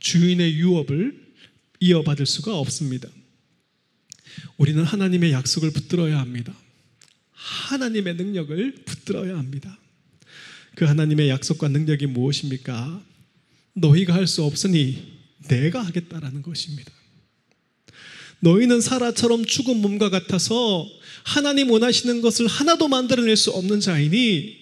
주인의 0.00 0.54
유업을 0.54 1.28
이어받을 1.80 2.26
수가 2.26 2.56
없습니다. 2.58 3.08
우리는 4.56 4.82
하나님의 4.84 5.32
약속을 5.32 5.70
붙들어야 5.72 6.18
합니다. 6.18 6.54
하나님의 7.32 8.14
능력을 8.14 8.84
붙들어야 8.84 9.36
합니다. 9.36 9.78
그 10.74 10.84
하나님의 10.84 11.28
약속과 11.28 11.68
능력이 11.68 12.06
무엇입니까? 12.06 13.02
너희가 13.74 14.14
할 14.14 14.26
수 14.26 14.44
없으니 14.44 15.18
내가 15.48 15.82
하겠다라는 15.82 16.42
것입니다. 16.42 16.92
너희는 18.40 18.80
사라처럼 18.80 19.44
죽은 19.44 19.80
몸과 19.80 20.10
같아서 20.10 20.88
하나님 21.24 21.70
원하시는 21.70 22.20
것을 22.20 22.46
하나도 22.46 22.88
만들어낼 22.88 23.36
수 23.36 23.50
없는 23.50 23.80
자이니 23.80 24.56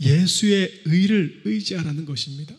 예수의 0.00 0.82
의를 0.86 1.42
의지하라는 1.44 2.06
것입니다. 2.06 2.54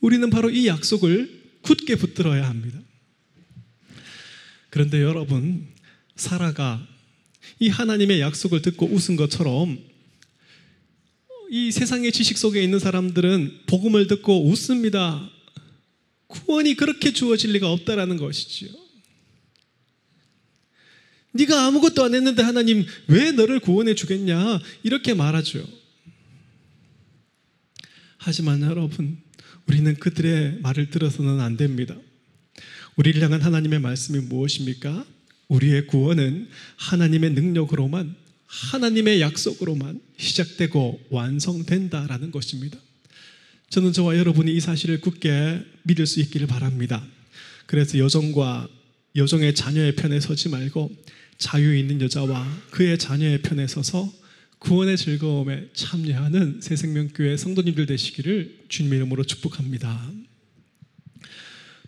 우리는 0.00 0.28
바로 0.30 0.50
이 0.50 0.66
약속을 0.66 1.40
굳게 1.62 1.96
붙들어야 1.96 2.48
합니다. 2.48 2.80
그런데 4.70 5.02
여러분, 5.02 5.68
사라가 6.16 6.86
이 7.58 7.68
하나님의 7.68 8.20
약속을 8.20 8.62
듣고 8.62 8.86
웃은 8.86 9.16
것처럼 9.16 9.78
이 11.50 11.72
세상의 11.72 12.12
지식 12.12 12.38
속에 12.38 12.62
있는 12.62 12.78
사람들은 12.78 13.62
복음을 13.66 14.06
듣고 14.06 14.46
웃습니다. 14.48 15.28
구원이 16.30 16.74
그렇게 16.74 17.12
주어질 17.12 17.52
리가 17.52 17.70
없다라는 17.70 18.16
것이지요. 18.16 18.70
네가 21.32 21.66
아무것도 21.66 22.04
안 22.04 22.14
했는데 22.14 22.42
하나님 22.42 22.84
왜 23.06 23.32
너를 23.32 23.60
구원해 23.60 23.94
주겠냐 23.94 24.60
이렇게 24.82 25.14
말하죠. 25.14 25.64
하지만 28.16 28.62
여러분 28.62 29.18
우리는 29.66 29.94
그들의 29.94 30.60
말을 30.62 30.90
들어서는 30.90 31.40
안 31.40 31.56
됩니다. 31.56 31.96
우리를 32.96 33.22
향한 33.22 33.40
하나님의 33.40 33.80
말씀이 33.80 34.18
무엇입니까? 34.26 35.06
우리의 35.48 35.86
구원은 35.86 36.48
하나님의 36.76 37.30
능력으로만 37.30 38.14
하나님의 38.46 39.20
약속으로만 39.20 40.00
시작되고 40.16 41.06
완성된다라는 41.10 42.30
것입니다. 42.30 42.78
저는 43.70 43.92
저와 43.92 44.16
여러분이 44.16 44.52
이 44.52 44.58
사실을 44.58 45.00
굳게 45.00 45.64
믿을 45.84 46.04
수 46.04 46.18
있기를 46.20 46.48
바랍니다. 46.48 47.06
그래서 47.66 47.98
여정과 47.98 48.68
여정의 49.14 49.54
자녀의 49.54 49.94
편에 49.94 50.18
서지 50.18 50.48
말고 50.48 50.90
자유 51.38 51.76
있는 51.76 52.00
여자와 52.00 52.46
그의 52.70 52.98
자녀의 52.98 53.42
편에 53.42 53.68
서서 53.68 54.12
구원의 54.58 54.96
즐거움에 54.96 55.68
참여하는 55.72 56.60
새생명교회 56.60 57.36
성도님들 57.36 57.86
되시기를 57.86 58.64
주님의 58.68 58.98
이름으로 58.98 59.22
축복합니다. 59.22 60.10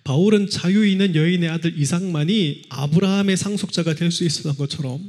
바울은 0.04 0.48
자유 0.50 0.86
있는 0.86 1.16
여인의 1.16 1.48
아들 1.48 1.76
이삭만이 1.76 2.66
아브라함의 2.68 3.36
상속자가 3.36 3.94
될 3.94 4.12
수 4.12 4.24
있었던 4.24 4.56
것처럼 4.56 5.00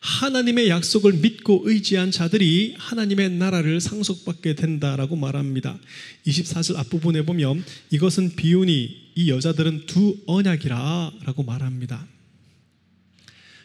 하나님의 0.00 0.68
약속을 0.68 1.14
믿고 1.14 1.62
의지한 1.64 2.10
자들이 2.10 2.74
하나님의 2.78 3.30
나라를 3.30 3.80
상속받게 3.80 4.54
된다라고 4.54 5.16
말합니다. 5.16 5.78
24절 6.26 6.76
앞부분에 6.76 7.22
보면 7.22 7.64
이것은 7.90 8.36
비유니 8.36 9.12
이 9.14 9.30
여자들은 9.30 9.86
두 9.86 10.16
언약이라라고 10.26 11.42
말합니다. 11.42 12.06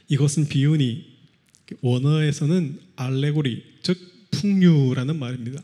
이것은 0.08 0.48
비유니 0.48 1.06
원어에서는 1.82 2.80
알레고리 2.96 3.64
즉 3.84 3.98
풍류라는 4.32 5.18
말입니다. 5.18 5.62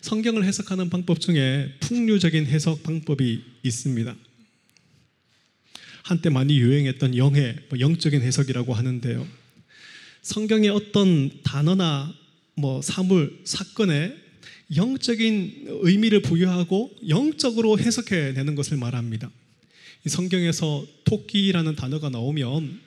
성경을 0.00 0.44
해석하는 0.44 0.90
방법 0.90 1.20
중에 1.20 1.74
풍류적인 1.80 2.46
해석 2.46 2.82
방법이 2.82 3.42
있습니다. 3.62 4.14
한때 6.02 6.28
많이 6.28 6.58
유행했던 6.58 7.16
영해, 7.16 7.56
뭐 7.70 7.80
영적인 7.80 8.20
해석이라고 8.20 8.74
하는데요. 8.74 9.26
성경의 10.24 10.70
어떤 10.70 11.30
단어나 11.42 12.12
뭐 12.54 12.80
사물, 12.80 13.40
사건에 13.44 14.16
영적인 14.74 15.66
의미를 15.82 16.22
부여하고 16.22 16.90
영적으로 17.10 17.78
해석해 17.78 18.32
내는 18.32 18.54
것을 18.54 18.78
말합니다. 18.78 19.30
성경에서 20.06 20.86
토끼라는 21.04 21.76
단어가 21.76 22.08
나오면 22.08 22.80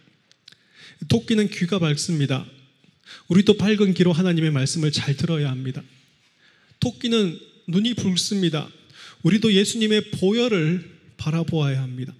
토끼는 1.09 1.49
귀가 1.49 1.77
밝습니다. 1.77 2.43
우리도 3.27 3.57
밝은 3.57 3.93
귀로 3.93 4.13
하나님의 4.13 4.49
말씀을 4.49 4.91
잘 4.91 5.15
들어야 5.15 5.51
합니다. 5.51 5.83
토끼는 6.79 7.39
눈이 7.67 7.93
붉습니다. 7.93 8.67
우리도 9.21 9.53
예수님의 9.53 10.09
보혈을 10.11 10.97
바라보아야 11.17 11.83
합니다. 11.83 12.15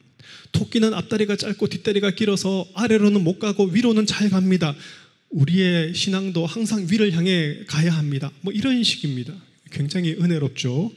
토끼는 0.52 0.94
앞다리가 0.94 1.38
짧고 1.38 1.68
뒷다리가 1.68 2.12
길어서 2.12 2.68
아래로는 2.76 3.24
못 3.24 3.40
가고 3.40 3.66
위로는 3.66 4.06
잘 4.06 4.30
갑니다. 4.30 4.76
우리의 5.30 5.94
신앙도 5.94 6.46
항상 6.46 6.88
위를 6.90 7.14
향해 7.14 7.60
가야 7.68 7.92
합니다. 7.92 8.32
뭐 8.42 8.54
이런 8.54 8.84
식입니다. 8.84 9.34
굉장히 9.72 10.14
은혜롭죠. 10.14 10.92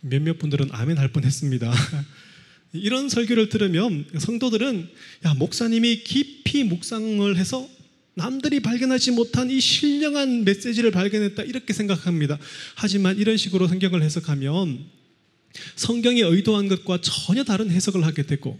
몇몇 0.00 0.38
분들은 0.38 0.68
아멘 0.72 0.98
할 0.98 1.12
뻔했습니다. 1.12 1.72
이런 2.72 3.08
설교를 3.08 3.48
들으면 3.48 4.06
성도들은 4.18 4.88
야 5.24 5.34
목사님이 5.34 6.02
깊이 6.02 6.64
묵상을 6.64 7.36
해서 7.36 7.68
남들이 8.14 8.60
발견하지 8.60 9.12
못한 9.12 9.50
이 9.50 9.60
신령한 9.60 10.44
메시지를 10.44 10.90
발견했다 10.90 11.42
이렇게 11.42 11.72
생각합니다. 11.72 12.38
하지만 12.74 13.18
이런 13.18 13.36
식으로 13.36 13.68
성경을 13.68 14.02
해석하면 14.02 14.86
성경이 15.76 16.22
의도한 16.22 16.68
것과 16.68 17.00
전혀 17.02 17.44
다른 17.44 17.70
해석을 17.70 18.04
하게 18.04 18.24
되고 18.24 18.58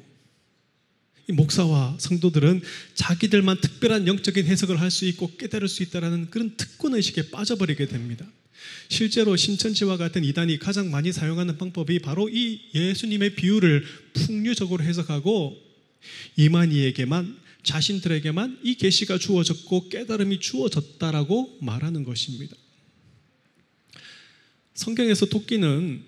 목사와 1.29 1.97
성도들은 1.99 2.62
자기들만 2.95 3.61
특별한 3.61 4.07
영적인 4.07 4.47
해석을 4.47 4.81
할 4.81 4.91
수 4.91 5.05
있고 5.07 5.37
깨달을 5.37 5.69
수 5.69 5.83
있다는 5.83 6.31
그런 6.31 6.57
특권 6.57 6.95
의식에 6.95 7.31
빠져버리게 7.31 7.87
됩니다. 7.87 8.27
실제로 8.89 9.37
신천지와 9.37 9.97
같은 9.97 10.25
이단이 10.25 10.59
가장 10.59 10.91
많이 10.91 11.12
사용하는 11.12 11.59
방법이 11.59 11.99
바로 11.99 12.29
이 12.29 12.61
예수님의 12.75 13.35
비유를 13.35 13.85
풍류적으로 14.12 14.83
해석하고 14.85 15.57
이만희에게만 16.37 17.37
자신들에게만 17.65 18.61
이 18.62 18.77
계시가 18.77 19.19
주어졌고 19.19 19.89
깨달음이 19.89 20.39
주어졌다라고 20.39 21.59
말하는 21.61 22.05
것입니다. 22.05 22.57
성경에서 24.75 25.27
토끼는 25.27 26.05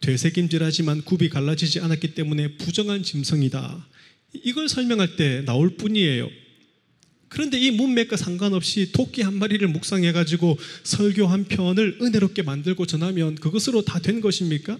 되새김질하지만 0.00 1.02
굽이 1.02 1.28
갈라지지 1.28 1.80
않았기 1.80 2.14
때문에 2.14 2.56
부정한 2.56 3.02
짐승이다. 3.02 3.86
이걸 4.32 4.68
설명할 4.68 5.16
때 5.16 5.42
나올 5.44 5.76
뿐이에요. 5.76 6.30
그런데 7.28 7.58
이 7.60 7.70
문맥과 7.70 8.16
상관없이 8.16 8.90
토끼 8.92 9.22
한 9.22 9.34
마리를 9.34 9.66
묵상해가지고 9.68 10.58
설교 10.82 11.26
한 11.26 11.44
편을 11.44 11.98
은혜롭게 12.02 12.42
만들고 12.42 12.86
전하면 12.86 13.36
그것으로 13.36 13.82
다 13.82 14.00
된 14.00 14.20
것입니까? 14.20 14.78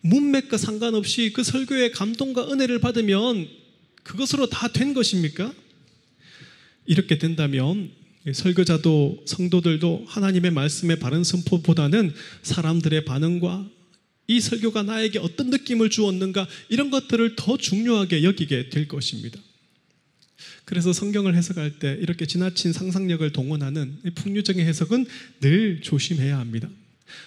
문맥과 0.00 0.56
상관없이 0.56 1.32
그 1.32 1.44
설교의 1.44 1.92
감동과 1.92 2.50
은혜를 2.50 2.80
받으면 2.80 3.48
그것으로 4.02 4.48
다 4.48 4.68
된 4.68 4.94
것입니까? 4.94 5.54
이렇게 6.86 7.18
된다면 7.18 7.90
설교자도 8.32 9.22
성도들도 9.26 10.04
하나님의 10.08 10.50
말씀의 10.50 10.98
바른 10.98 11.22
선포보다는 11.22 12.12
사람들의 12.42 13.04
반응과 13.04 13.68
이 14.32 14.40
설교가 14.40 14.82
나에게 14.82 15.18
어떤 15.18 15.50
느낌을 15.50 15.90
주었는가 15.90 16.48
이런 16.70 16.90
것들을 16.90 17.36
더 17.36 17.58
중요하게 17.58 18.22
여기게 18.24 18.70
될 18.70 18.88
것입니다. 18.88 19.38
그래서 20.64 20.92
성경을 20.92 21.34
해석할 21.34 21.78
때 21.78 21.98
이렇게 22.00 22.24
지나친 22.24 22.72
상상력을 22.72 23.30
동원하는 23.32 23.98
풍류적인 24.14 24.64
해석은 24.66 25.06
늘 25.40 25.82
조심해야 25.82 26.38
합니다. 26.38 26.68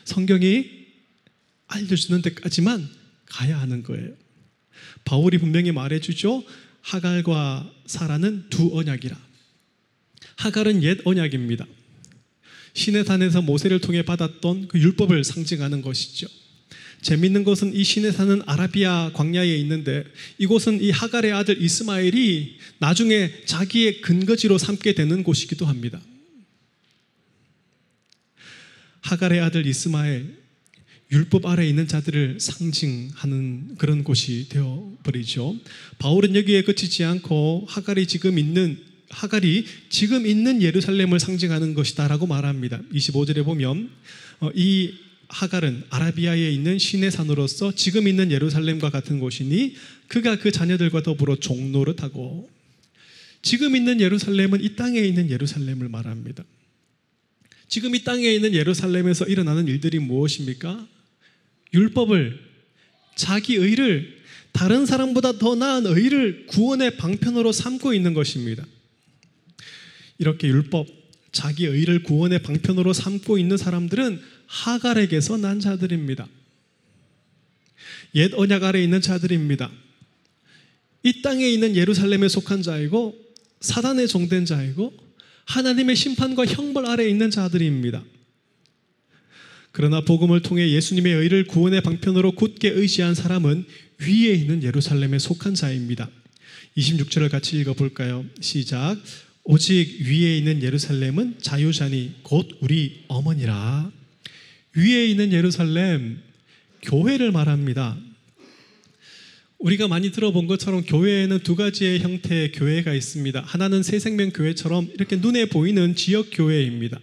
성경이 0.05 0.67
알려주는 1.67 2.21
데까지만 2.23 2.89
가야 3.25 3.59
하는 3.59 3.83
거예요. 3.83 4.13
바울이 5.03 5.37
분명히 5.37 5.71
말해주죠. 5.71 6.43
하갈과 6.81 7.71
사라는 7.85 8.45
두 8.49 8.75
언약이라. 8.77 9.19
하갈은 10.37 10.81
옛 10.83 10.99
언약입니다. 11.05 11.67
신의 12.73 13.05
산에서 13.05 13.41
모세를 13.41 13.79
통해 13.79 14.03
받았던 14.03 14.69
그 14.69 14.79
율법을 14.79 15.23
상징하는 15.23 15.81
것이죠. 15.81 16.27
재밌는 17.05 17.43
것은 17.43 17.75
이 17.75 17.83
신의 17.83 18.13
산은 18.13 18.41
아라비아 18.47 19.11
광야에 19.13 19.55
있는데 19.57 20.03
이곳은 20.39 20.81
이 20.81 20.89
하갈의 20.89 21.33
아들 21.33 21.61
이스마엘이 21.61 22.57
나중에 22.79 23.31
자기의 23.45 24.01
근거지로 24.01 24.57
삼게 24.57 24.95
되는 24.95 25.21
곳이기도 25.21 25.67
합니다. 25.67 26.01
하갈의 29.01 29.39
아들 29.39 29.67
이스마엘 29.67 30.35
율법 31.11 31.45
아래 31.45 31.67
있는 31.67 31.87
자들을 31.87 32.39
상징하는 32.39 33.75
그런 33.77 34.03
곳이 34.03 34.49
되어 34.49 34.91
버리죠. 35.03 35.55
바울은 35.99 36.35
여기에 36.35 36.63
그치지 36.63 37.03
않고 37.03 37.65
하갈이 37.69 38.07
지금 38.07 38.39
있는 38.39 38.79
하갈이 39.11 39.65
지금 39.89 40.25
있는 40.25 40.63
예루살렘을 40.63 41.19
상징하는 41.19 41.75
것이다라고 41.75 42.25
말합니다. 42.25 42.81
25절에 42.91 43.45
보면 43.45 43.91
어, 44.39 44.49
이 44.55 45.05
하갈은 45.29 45.83
아라비아에 45.89 46.51
있는 46.51 46.77
신의 46.77 47.11
산으로서 47.11 47.73
지금 47.75 48.07
있는 48.07 48.31
예루살렘과 48.31 48.89
같은 48.89 49.19
곳이니 49.19 49.75
그가 50.07 50.37
그 50.37 50.51
자녀들과 50.51 51.03
더불어 51.03 51.35
종노릇하고 51.35 52.49
지금 53.41 53.75
있는 53.75 54.01
예루살렘은 54.01 54.63
이 54.63 54.75
땅에 54.75 54.99
있는 54.99 55.29
예루살렘을 55.29 55.89
말합니다. 55.89 56.43
지금 57.67 57.95
이 57.95 58.03
땅에 58.03 58.31
있는 58.33 58.53
예루살렘에서 58.53 59.25
일어나는 59.25 59.67
일들이 59.67 59.99
무엇입니까? 59.99 60.87
율법을 61.73 62.39
자기 63.15 63.55
의를 63.55 64.15
다른 64.51 64.85
사람보다 64.85 65.37
더 65.37 65.55
나은 65.55 65.85
의를 65.85 66.45
구원의 66.47 66.97
방편으로 66.97 67.51
삼고 67.51 67.93
있는 67.93 68.13
것입니다. 68.13 68.65
이렇게 70.17 70.47
율법, 70.47 70.87
자기 71.31 71.65
의를 71.65 72.03
구원의 72.03 72.41
방편으로 72.43 72.93
삼고 72.93 73.37
있는 73.37 73.57
사람들은 73.57 74.21
하갈에게서 74.47 75.37
난 75.37 75.59
자들입니다. 75.59 76.27
옛 78.15 78.33
언약 78.33 78.63
아래 78.63 78.81
있는 78.81 79.01
자들입니다. 79.01 79.71
이 81.03 81.21
땅에 81.21 81.47
있는 81.47 81.75
예루살렘에 81.75 82.27
속한 82.27 82.61
자이고 82.61 83.15
사단의 83.59 84.07
종된 84.07 84.45
자이고 84.45 84.93
하나님의 85.45 85.95
심판과 85.95 86.45
형벌 86.45 86.85
아래 86.85 87.07
있는 87.07 87.29
자들입니다. 87.29 88.03
그러나 89.71 90.01
복음을 90.01 90.41
통해 90.41 90.71
예수님의 90.71 91.13
의를 91.13 91.45
구원의 91.45 91.81
방편으로 91.81 92.31
굳게 92.31 92.69
의지한 92.69 93.13
사람은 93.13 93.65
위에 93.99 94.33
있는 94.33 94.63
예루살렘에 94.63 95.19
속한 95.19 95.53
자입니다. 95.53 96.09
26절을 96.77 97.29
같이 97.29 97.59
읽어볼까요? 97.59 98.25
시작. 98.39 98.97
오직 99.43 100.01
위에 100.01 100.37
있는 100.37 100.63
예루살렘은 100.63 101.35
자유자니 101.41 102.15
곧 102.23 102.47
우리 102.61 103.03
어머니라. 103.07 103.91
위에 104.75 105.05
있는 105.05 105.31
예루살렘, 105.31 106.19
교회를 106.81 107.31
말합니다. 107.31 107.97
우리가 109.57 109.87
많이 109.87 110.11
들어본 110.11 110.47
것처럼 110.47 110.83
교회에는 110.83 111.39
두 111.39 111.55
가지의 111.55 111.99
형태의 111.99 112.51
교회가 112.51 112.93
있습니다. 112.93 113.41
하나는 113.41 113.83
새생명 113.83 114.31
교회처럼 114.31 114.89
이렇게 114.93 115.15
눈에 115.15 115.45
보이는 115.45 115.95
지역 115.95 116.27
교회입니다. 116.31 116.99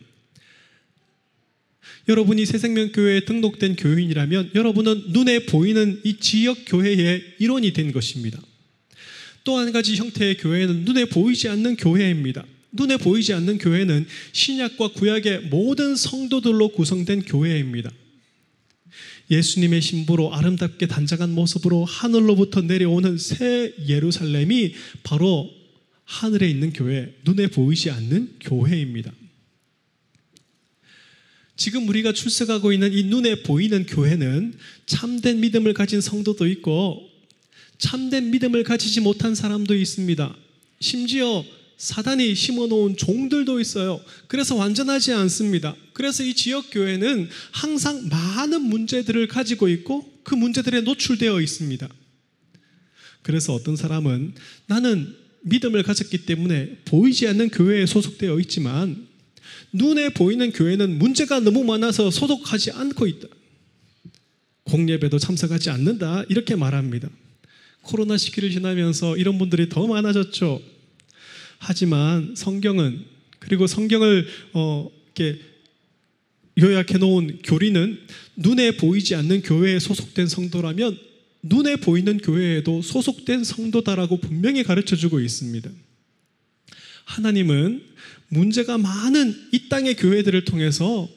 여러분이 2.09 2.47
새생명 2.47 2.93
교회에 2.93 3.21
등록된 3.25 3.77
교인이라면 3.77 4.51
여러분은 4.55 5.05
눈에 5.09 5.47
보이는 5.47 6.01
이 6.05 6.19
지역 6.19 6.59
교회의 6.67 7.37
일원이 7.39 7.73
된 7.73 7.93
것입니다. 7.93 8.41
또 9.45 9.59
한 9.59 9.73
가지 9.73 9.97
형태의 9.97 10.37
교회는 10.37 10.85
눈에 10.85 11.07
보이지 11.07 11.49
않는 11.49 11.77
교회입니다. 11.77 12.45
눈에 12.73 12.97
보이지 12.97 13.33
않는 13.35 13.59
교회는 13.59 14.07
신약과 14.33 14.89
구약의 14.89 15.43
모든 15.51 15.95
성도들로 15.95 16.71
구성된 16.71 17.23
교회입니다. 17.23 17.91
예수님의 19.31 19.81
신부로 19.81 20.35
아름답게 20.35 20.87
단장한 20.87 21.35
모습으로 21.35 21.85
하늘로부터 21.85 22.63
내려오는 22.63 23.17
새 23.19 23.73
예루살렘이 23.87 24.75
바로 25.03 25.51
하늘에 26.05 26.51
있는 26.51 26.73
교회, 26.73 27.15
눈에 27.25 27.47
보이지 27.47 27.91
않는 27.91 28.37
교회입니다. 28.41 29.13
지금 31.57 31.89
우리가 31.89 32.13
출석하고 32.13 32.73
있는 32.73 32.93
이 32.93 33.05
눈에 33.05 33.43
보이는 33.43 33.87
교회는 33.87 34.55
참된 34.87 35.41
믿음을 35.41 35.73
가진 35.75 36.01
성도도 36.01 36.47
있고 36.49 37.09
참된 37.79 38.31
믿음을 38.31 38.65
가지지 38.65 39.01
못한 39.01 39.35
사람도 39.35 39.75
있습니다. 39.75 40.37
심지어 40.81 41.45
사단이 41.83 42.37
심어놓은 42.37 42.97
종들도 42.97 43.59
있어요. 43.59 44.01
그래서 44.29 44.55
완전하지 44.55 45.15
않습니다. 45.15 45.75
그래서 45.95 46.23
이 46.23 46.33
지역 46.33 46.71
교회는 46.71 47.29
항상 47.51 48.09
많은 48.09 48.63
문제들을 48.63 49.27
가지고 49.27 49.69
있고 49.69 50.09
그 50.23 50.37
문제들에 50.37 50.83
노출되어 50.83 51.41
있습니다. 51.41 51.89
그래서 53.23 53.53
어떤 53.53 53.75
사람은 53.75 54.35
나는 54.67 55.13
믿음을 55.41 55.83
가졌기 55.83 56.25
때문에 56.25 56.79
보이지 56.85 57.27
않는 57.27 57.49
교회에 57.49 57.87
소속되어 57.87 58.39
있지만 58.39 59.09
눈에 59.73 60.11
보이는 60.11 60.53
교회는 60.53 61.01
문제가 61.01 61.41
너무 61.41 61.65
많아서 61.65 62.13
소속하지 62.13 62.71
않고 62.71 63.09
있다. 63.09 63.27
공예배도 64.67 65.19
참석하지 65.19 65.71
않는다. 65.71 66.23
이렇게 66.29 66.55
말합니다. 66.55 67.11
코로나 67.83 68.17
시기를 68.17 68.53
지나면서 68.53 69.17
이런 69.17 69.37
분들이 69.37 69.69
더 69.69 69.89
많아졌죠. 69.89 70.72
하지만 71.65 72.35
성경은 72.35 73.05
그리고 73.39 73.69
성경을 73.69 74.27
어, 74.53 74.91
이렇게 75.05 75.41
요약해 76.61 76.99
놓은 76.99 77.39
교리는 77.45 78.01
눈에 78.37 78.77
보이지 78.77 79.15
않는 79.15 79.43
교회에 79.43 79.79
소속된 79.79 80.27
성도라면 80.27 80.99
눈에 81.45 81.77
보이는 81.77 82.19
교회에도 82.19 82.83
소속된 82.83 83.45
성도다라고 83.45 84.19
분명히 84.19 84.65
가르쳐 84.65 84.97
주고 84.97 85.21
있습니다. 85.21 85.71
하나님은 87.05 87.83
문제가 88.29 88.77
많은 88.77 89.33
이 89.53 89.69
땅의 89.69 89.97
교회들을 89.97 90.45
통해서 90.45 91.09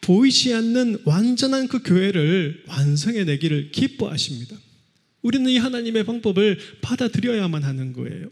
보이지 0.00 0.54
않는 0.54 1.02
완전한 1.04 1.68
그 1.68 1.82
교회를 1.84 2.64
완성해 2.66 3.22
내기를 3.24 3.70
기뻐하십니다. 3.70 4.56
우리는 5.22 5.48
이 5.48 5.56
하나님의 5.56 6.04
방법을 6.04 6.58
받아들여야만 6.82 7.62
하는 7.62 7.92
거예요. 7.92 8.28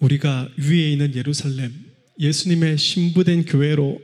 우리가 0.00 0.48
위에 0.56 0.92
있는 0.92 1.14
예루살렘, 1.14 1.72
예수님의 2.18 2.78
신부된 2.78 3.44
교회로 3.44 4.00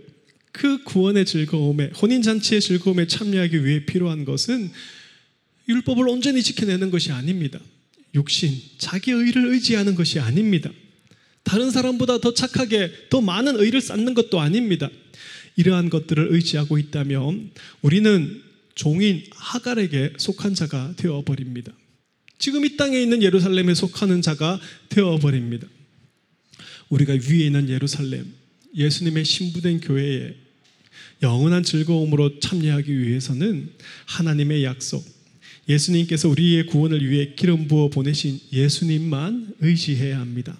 그 0.52 0.82
구원의 0.84 1.26
즐거움에, 1.26 1.88
혼인잔치의 2.00 2.60
즐거움에 2.60 3.06
참여하기 3.06 3.64
위해 3.64 3.84
필요한 3.84 4.24
것은 4.24 4.70
율법을 5.68 6.08
온전히 6.08 6.42
지켜내는 6.42 6.90
것이 6.90 7.10
아닙니다. 7.10 7.58
육신, 8.14 8.54
자기 8.78 9.10
의를 9.10 9.46
의지하는 9.46 9.94
것이 9.94 10.20
아닙니다. 10.20 10.70
다른 11.42 11.70
사람보다 11.70 12.18
더 12.18 12.32
착하게 12.32 13.08
더 13.10 13.20
많은 13.20 13.58
의를 13.58 13.80
쌓는 13.80 14.14
것도 14.14 14.40
아닙니다. 14.40 14.88
이러한 15.56 15.90
것들을 15.90 16.28
의지하고 16.30 16.78
있다면 16.78 17.50
우리는 17.82 18.42
종인 18.74 19.24
하갈에게 19.30 20.14
속한 20.16 20.54
자가 20.54 20.94
되어버립니다. 20.96 21.72
지금 22.38 22.64
이 22.64 22.76
땅에 22.76 23.00
있는 23.00 23.22
예루살렘에 23.22 23.74
속하는 23.74 24.22
자가 24.22 24.60
되어버립니다. 24.88 25.66
우리가 26.88 27.14
위에 27.14 27.46
있는 27.46 27.68
예루살렘, 27.68 28.32
예수님의 28.76 29.24
신부된 29.24 29.80
교회에 29.80 30.34
영원한 31.22 31.62
즐거움으로 31.62 32.40
참여하기 32.40 32.98
위해서는 32.98 33.70
하나님의 34.06 34.64
약속, 34.64 35.04
예수님께서 35.68 36.28
우리의 36.28 36.66
구원을 36.66 37.08
위해 37.08 37.34
기름 37.36 37.68
부어 37.68 37.88
보내신 37.88 38.38
예수님만 38.52 39.54
의지해야 39.60 40.20
합니다. 40.20 40.58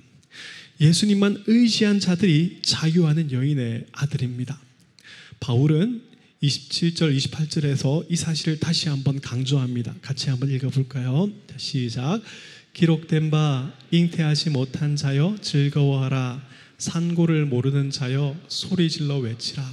예수님만 0.80 1.44
의지한 1.46 2.00
자들이 2.00 2.60
자유하는 2.62 3.30
여인의 3.30 3.86
아들입니다. 3.92 4.58
바울은 5.40 6.02
27절, 6.42 7.16
28절에서 7.16 8.06
이 8.10 8.16
사실을 8.16 8.58
다시 8.58 8.88
한번 8.88 9.20
강조합니다. 9.20 9.94
같이 10.02 10.28
한번 10.30 10.50
읽어볼까요? 10.50 11.30
시작. 11.56 12.20
기록된 12.74 13.30
바 13.30 13.72
잉태하지 13.92 14.50
못한 14.50 14.96
자여 14.96 15.36
즐거워하라. 15.40 16.42
산고를 16.76 17.46
모르는 17.46 17.90
자여 17.90 18.36
소리질러 18.48 19.18
외치라. 19.18 19.64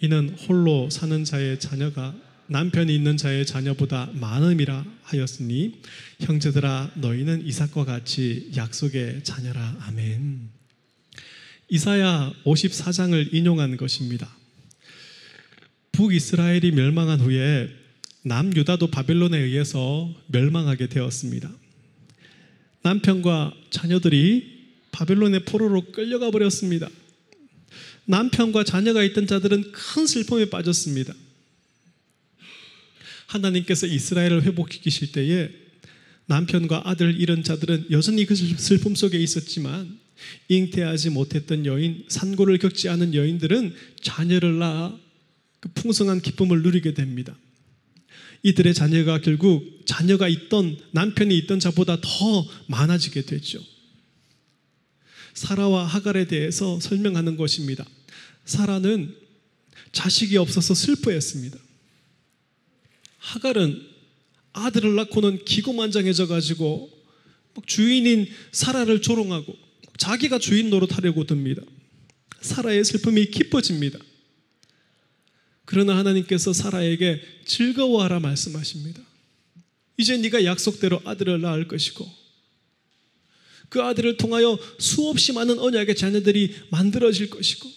이는 0.00 0.30
홀로 0.48 0.88
사는 0.90 1.24
자의 1.24 1.58
자녀가 1.58 2.14
남편이 2.46 2.94
있는 2.94 3.16
자의 3.16 3.44
자녀보다 3.44 4.10
많음이라 4.14 4.84
하였으니 5.02 5.80
형제들아 6.20 6.92
너희는 6.94 7.46
이삭과 7.46 7.84
같이 7.84 8.50
약속의 8.56 9.24
자녀라 9.24 9.76
아멘. 9.80 10.50
이사야 11.68 12.32
54장을 12.44 13.34
인용한 13.34 13.76
것입니다. 13.76 14.28
북이스라엘이 15.92 16.72
멸망한 16.72 17.20
후에 17.20 17.68
남유다도 18.22 18.88
바벨론에 18.88 19.36
의해서 19.36 20.12
멸망하게 20.28 20.88
되었습니다. 20.88 21.59
남편과 22.82 23.54
자녀들이 23.70 24.60
바벨론의 24.92 25.44
포로로 25.44 25.92
끌려가 25.92 26.30
버렸습니다. 26.30 26.88
남편과 28.06 28.64
자녀가 28.64 29.02
있던 29.04 29.26
자들은 29.26 29.72
큰 29.72 30.06
슬픔에 30.06 30.50
빠졌습니다. 30.50 31.14
하나님께서 33.26 33.86
이스라엘을 33.86 34.42
회복시키실 34.42 35.12
때에 35.12 35.50
남편과 36.26 36.82
아들 36.84 37.20
잃은 37.20 37.42
자들은 37.42 37.86
여전히 37.90 38.24
그 38.24 38.34
슬픔 38.34 38.94
속에 38.94 39.18
있었지만 39.18 39.98
잉태하지 40.48 41.10
못했던 41.10 41.64
여인, 41.66 42.04
산고를 42.08 42.58
겪지 42.58 42.88
않은 42.88 43.14
여인들은 43.14 43.74
자녀를 44.02 44.58
낳아 44.58 44.98
그 45.60 45.68
풍성한 45.74 46.20
기쁨을 46.20 46.62
누리게 46.62 46.94
됩니다. 46.94 47.36
이들의 48.42 48.74
자녀가 48.74 49.20
결국 49.20 49.82
자녀가 49.84 50.28
있던 50.28 50.78
남편이 50.92 51.36
있던 51.38 51.60
자보다 51.60 51.98
더 52.00 52.46
많아지게 52.68 53.22
되죠. 53.22 53.62
사라와 55.34 55.84
하갈에 55.84 56.26
대해서 56.26 56.80
설명하는 56.80 57.36
것입니다. 57.36 57.84
사라는 58.44 59.14
자식이 59.92 60.36
없어서 60.36 60.74
슬퍼했습니다. 60.74 61.58
하갈은 63.18 63.86
아들을 64.52 64.94
낳고는 64.96 65.44
기고만장해져 65.44 66.26
가지고 66.26 66.90
막 67.54 67.66
주인인 67.66 68.28
사라를 68.52 69.02
조롱하고 69.02 69.56
자기가 69.98 70.38
주인 70.38 70.70
노릇하려고 70.70 71.24
듭니다. 71.24 71.62
사라의 72.40 72.84
슬픔이 72.84 73.26
깊어집니다. 73.26 73.98
그러나 75.70 75.96
하나님께서 75.96 76.52
사라에게 76.52 77.20
즐거워하라 77.44 78.18
말씀하십니다. 78.18 79.00
이제 79.96 80.16
네가 80.16 80.44
약속대로 80.44 81.00
아들을 81.04 81.40
낳을 81.40 81.68
것이고 81.68 82.10
그 83.68 83.80
아들을 83.80 84.16
통하여 84.16 84.58
수없이 84.80 85.32
많은 85.32 85.60
언약의 85.60 85.94
자녀들이 85.94 86.56
만들어질 86.70 87.30
것이고 87.30 87.70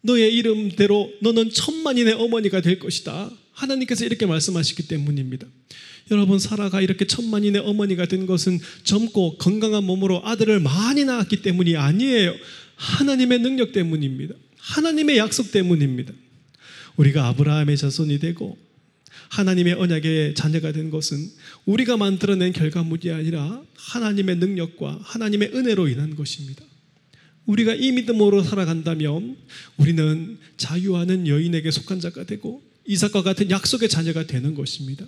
너의 0.00 0.34
이름대로 0.34 1.12
너는 1.20 1.50
천만인의 1.50 2.14
어머니가 2.14 2.62
될 2.62 2.78
것이다. 2.78 3.30
하나님께서 3.52 4.06
이렇게 4.06 4.24
말씀하시기 4.24 4.88
때문입니다. 4.88 5.46
여러분 6.10 6.38
사라가 6.38 6.80
이렇게 6.80 7.06
천만인의 7.06 7.60
어머니가 7.60 8.06
된 8.06 8.24
것은 8.24 8.58
젊고 8.84 9.36
건강한 9.36 9.84
몸으로 9.84 10.22
아들을 10.24 10.58
많이 10.60 11.04
낳았기 11.04 11.42
때문이 11.42 11.76
아니에요. 11.76 12.34
하나님의 12.76 13.40
능력 13.40 13.72
때문입니다. 13.72 14.34
하나님의 14.56 15.18
약속 15.18 15.52
때문입니다. 15.52 16.14
우리가 16.96 17.28
아브라함의 17.28 17.76
자손이 17.76 18.18
되고 18.18 18.58
하나님의 19.28 19.74
언약의 19.74 20.34
자녀가 20.34 20.72
된 20.72 20.90
것은 20.90 21.18
우리가 21.64 21.96
만들어낸 21.96 22.52
결과물이 22.52 23.10
아니라 23.12 23.62
하나님의 23.74 24.36
능력과 24.36 25.00
하나님의 25.02 25.52
은혜로 25.54 25.88
인한 25.88 26.14
것입니다. 26.16 26.64
우리가 27.46 27.74
이 27.74 27.92
믿음으로 27.92 28.42
살아간다면 28.42 29.36
우리는 29.76 30.38
자유하는 30.56 31.26
여인에게 31.26 31.70
속한 31.70 32.00
자가 32.00 32.24
되고 32.24 32.62
이삭과 32.86 33.22
같은 33.22 33.50
약속의 33.50 33.88
자녀가 33.88 34.26
되는 34.26 34.54
것입니다. 34.54 35.06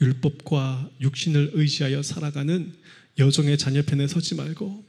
율법과 0.00 0.90
육신을 1.00 1.52
의지하여 1.54 2.02
살아가는 2.02 2.72
여종의 3.18 3.58
자녀 3.58 3.82
편에 3.82 4.06
서지 4.06 4.34
말고 4.34 4.84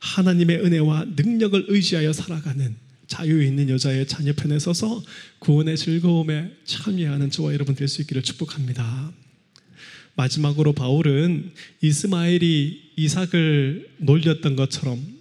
하나님의 0.00 0.60
은혜와 0.64 1.06
능력을 1.16 1.66
의지하여 1.68 2.12
살아가는 2.12 2.76
자유 3.08 3.42
있는 3.42 3.68
여자의 3.68 4.06
자녀 4.06 4.32
편에 4.32 4.58
서서 4.58 5.02
구원의 5.40 5.76
즐거움에 5.76 6.52
참여하는 6.64 7.30
저와 7.30 7.52
여러분 7.54 7.74
될 7.74 7.88
수 7.88 8.02
있기를 8.02 8.22
축복합니다. 8.22 9.12
마지막으로 10.14 10.72
바울은 10.74 11.52
이스마엘이 11.80 12.92
이삭을 12.96 13.88
놀렸던 13.98 14.56
것처럼 14.56 15.18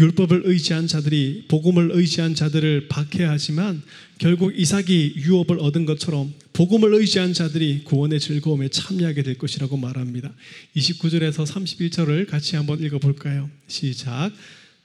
율법을 0.00 0.42
의지한 0.44 0.86
자들이 0.86 1.44
복음을 1.48 1.90
의지한 1.92 2.34
자들을 2.34 2.88
박해하지만 2.88 3.82
결국 4.18 4.58
이삭이 4.58 5.14
유업을 5.16 5.60
얻은 5.60 5.86
것처럼 5.86 6.34
복음을 6.52 6.94
의지한 6.94 7.32
자들이 7.32 7.84
구원의 7.84 8.18
즐거움에 8.18 8.68
참여하게 8.68 9.22
될 9.22 9.38
것이라고 9.38 9.76
말합니다. 9.76 10.32
29절에서 10.76 11.46
31절을 11.46 12.28
같이 12.28 12.56
한번 12.56 12.82
읽어 12.82 12.98
볼까요? 12.98 13.48
시작. 13.68 14.32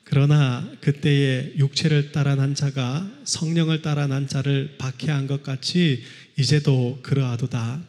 그러나 0.09 0.65
그때에 0.79 1.51
육체를 1.57 2.13
따라 2.13 2.35
난 2.35 2.55
자가 2.55 3.11
성령을 3.25 3.81
따라 3.81 4.07
난 4.07 4.25
자를 4.25 4.75
박해한 4.77 5.27
것 5.27 5.43
같이 5.43 6.01
이제도 6.37 6.97
그러하도다. 7.03 7.81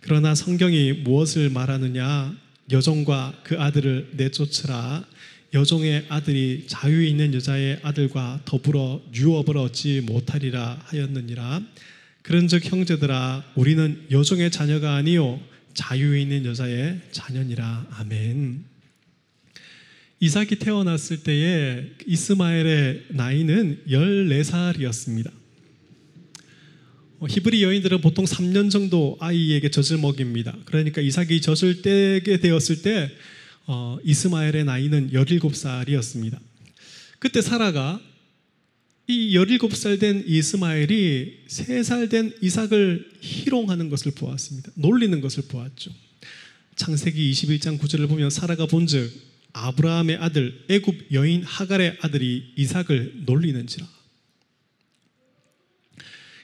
그러나 0.00 0.34
성경이 0.34 0.92
무엇을 1.04 1.48
말하느냐? 1.50 2.34
여종과 2.72 3.34
그 3.44 3.60
아들을 3.60 4.14
내쫓으라. 4.14 5.04
여종의 5.54 6.06
아들이 6.08 6.64
자유 6.66 7.04
있는 7.04 7.34
여자의 7.34 7.78
아들과 7.82 8.40
더불어 8.44 9.00
유업을 9.14 9.56
얻지 9.56 10.00
못하리라 10.06 10.82
하였느니라. 10.86 11.62
그런즉 12.22 12.64
형제들아 12.64 13.44
우리는 13.54 14.06
여종의 14.10 14.50
자녀가 14.50 14.96
아니요 14.96 15.38
자유 15.74 16.18
있는 16.18 16.44
여자의 16.46 17.00
자녀니라. 17.12 17.86
아멘. 17.92 18.69
이삭이 20.22 20.56
태어났을 20.56 21.22
때에 21.22 21.92
이스마엘의 22.06 23.06
나이는 23.08 23.84
14살이었습니다. 23.88 25.30
어, 27.20 27.26
히브리 27.26 27.62
여인들은 27.62 28.02
보통 28.02 28.26
3년 28.26 28.70
정도 28.70 29.16
아이에게 29.18 29.70
젖을 29.70 29.96
먹입니다. 29.96 30.54
그러니까 30.66 31.00
이삭이 31.00 31.40
젖을 31.40 31.80
떼게 31.80 32.38
되었을 32.38 32.82
때 32.82 33.10
어, 33.66 33.98
이스마엘의 34.04 34.64
나이는 34.64 35.10
17살이었습니다. 35.10 36.38
그때 37.18 37.40
사라가 37.40 37.98
이 39.06 39.34
17살 39.34 39.98
된 39.98 40.22
이스마엘이 40.26 41.44
3살 41.48 42.10
된 42.10 42.34
이삭을 42.42 43.10
희롱하는 43.20 43.88
것을 43.88 44.12
보았습니다. 44.12 44.70
놀리는 44.74 45.18
것을 45.22 45.44
보았죠. 45.48 45.90
창세기 46.76 47.30
21장 47.32 47.78
9절을 47.78 48.06
보면 48.08 48.28
사라가 48.28 48.66
본즉 48.66 49.29
아브라함의 49.52 50.16
아들 50.16 50.64
애굽 50.68 51.12
여인 51.12 51.42
하갈의 51.42 51.98
아들이 52.00 52.52
이삭을 52.56 53.24
놀리는지라. 53.26 53.86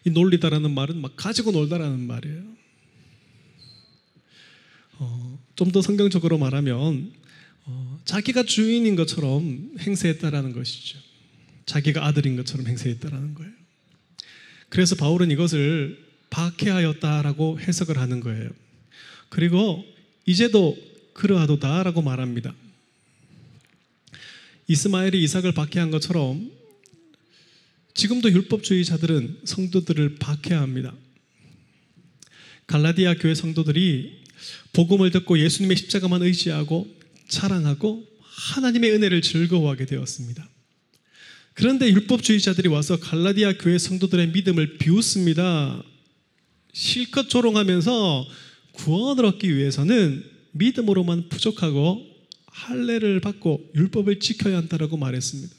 이 0.05 0.11
놀리다라는 0.11 0.73
말은 0.73 1.01
막 1.01 1.17
가지고 1.17 1.51
놀다라는 1.53 2.01
말이에요. 2.07 2.57
어, 4.99 5.39
좀 5.57 5.73
더 5.73 5.83
성경적으로 5.83 6.39
말하면 6.39 7.13
어, 7.65 8.01
자기가 8.05 8.45
주인인 8.45 8.95
것처럼 8.97 9.73
행세했다라는 9.81 10.53
것이죠. 10.53 10.99
자기가 11.67 12.07
아들인 12.07 12.37
것처럼 12.37 12.67
행세했다라는 12.69 13.35
거예요. 13.35 13.53
그래서 14.69 14.95
바울은 14.95 15.31
이것을 15.31 16.05
박해하였다라고 16.31 17.61
해석을 17.61 17.99
하는 17.99 18.21
거예요. 18.21 18.51
그리고 19.29 19.85
이제도 20.25 20.77
그러하도다라고 21.15 22.03
말합니다. 22.03 22.55
이스마엘이 24.69 25.23
이삭을 25.23 25.53
박해한 25.53 25.91
것처럼 25.91 26.51
지금도 27.95 28.31
율법주의자들은 28.31 29.41
성도들을 29.45 30.17
박해합니다. 30.17 30.95
갈라디아 32.67 33.15
교회 33.15 33.35
성도들이 33.35 34.25
복음을 34.73 35.11
듣고 35.11 35.39
예수님의 35.39 35.77
십자가만 35.77 36.23
의지하고 36.23 36.87
자랑하고 37.29 38.07
하나님의 38.21 38.93
은혜를 38.93 39.23
즐거워하게 39.23 39.87
되었습니다. 39.87 40.49
그런데 41.55 41.89
율법주의자들이 41.89 42.69
와서 42.69 42.99
갈라디아 42.99 43.57
교회 43.57 43.79
성도들의 43.79 44.29
믿음을 44.33 44.77
비웃습니다. 44.79 45.83
실컷 46.75 47.31
조롱하면서 47.31 48.29
구원을 48.73 49.25
얻기 49.25 49.57
위해서는 49.57 50.23
믿음으로만 50.53 51.31
부족하고 51.31 52.16
할례를 52.57 53.21
받고 53.21 53.71
율법을 53.75 54.19
지켜야 54.19 54.57
한다라고 54.57 54.97
말했습니다. 54.97 55.55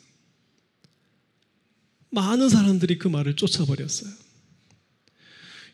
많은 2.10 2.50
사람들이 2.50 2.98
그 2.98 3.08
말을 3.08 3.36
쫓아버렸어요. 3.36 4.12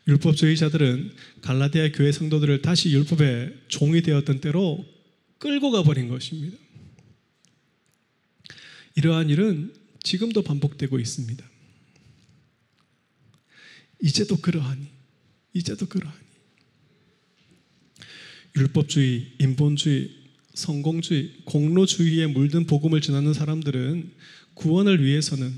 율법주의자들은 0.06 1.14
갈라디아 1.40 1.92
교회 1.92 2.12
성도들을 2.12 2.60
다시 2.60 2.90
율법의 2.90 3.62
종이 3.68 4.02
되었던 4.02 4.42
때로 4.42 4.84
끌고 5.38 5.70
가버린 5.70 6.08
것입니다. 6.08 6.58
이러한 8.96 9.30
일은 9.30 9.74
지금도 10.02 10.42
반복되고 10.42 10.98
있습니다. 10.98 11.42
이제도 14.02 14.36
그러하니, 14.36 14.86
이제도 15.54 15.86
그러하니. 15.86 16.22
율법주의, 18.56 19.36
인본주의, 19.38 20.23
성공주의, 20.54 21.32
공로주의에 21.44 22.28
물든 22.28 22.66
복음을 22.66 23.00
전하는 23.00 23.34
사람들은 23.34 24.12
구원을 24.54 25.04
위해서는 25.04 25.52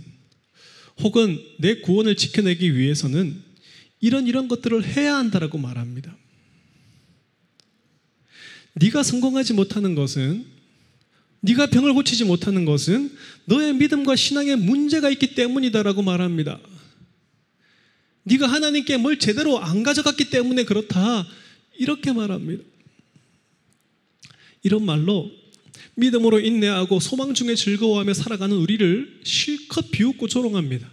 혹은 1.01 1.39
내 1.59 1.81
구원을 1.81 2.17
지켜내기 2.17 2.77
위해서는 2.77 3.43
이런 4.01 4.27
이런 4.27 4.49
것들을 4.49 4.85
해야 4.85 5.17
한다라고 5.17 5.59
말합니다. 5.59 6.17
네가 8.75 9.03
성공하지 9.03 9.53
못하는 9.53 9.95
것은 9.95 10.45
네가 11.41 11.67
병을 11.67 11.95
고치지 11.95 12.25
못하는 12.25 12.65
것은 12.65 13.15
너의 13.45 13.75
믿음과 13.75 14.17
신앙에 14.17 14.57
문제가 14.57 15.11
있기 15.11 15.35
때문이다라고 15.35 16.03
말합니다. 16.03 16.59
네가 18.25 18.47
하나님께 18.49 18.97
뭘 18.97 19.19
제대로 19.19 19.59
안 19.59 19.83
가져갔기 19.83 20.31
때문에 20.31 20.65
그렇다 20.65 21.27
이렇게 21.79 22.13
말합니다. 22.13 22.65
이런 24.67 24.85
말로 24.85 25.31
믿음으로 25.95 26.41
인내하고 26.41 26.99
소망 26.99 27.35
중에 27.35 27.55
즐거워하며 27.55 28.15
살아가는 28.15 28.57
우리를 28.57 29.21
실컷 29.23 29.93
비웃고 29.93 30.27
조롱합니다. 30.27 30.91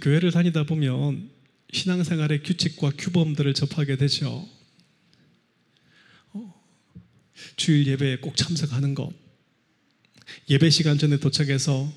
교회를 0.00 0.32
다니다 0.32 0.64
보면 0.64 1.30
신앙생활의 1.72 2.42
규칙과 2.42 2.90
규범들을 2.98 3.54
접하게 3.54 3.96
되죠. 3.96 4.48
어, 6.32 6.62
주일 7.54 7.86
예배에 7.86 8.16
꼭 8.16 8.36
참석하는 8.36 8.96
것, 8.96 9.12
예배 10.50 10.70
시간 10.70 10.98
전에 10.98 11.18
도착해서 11.18 11.92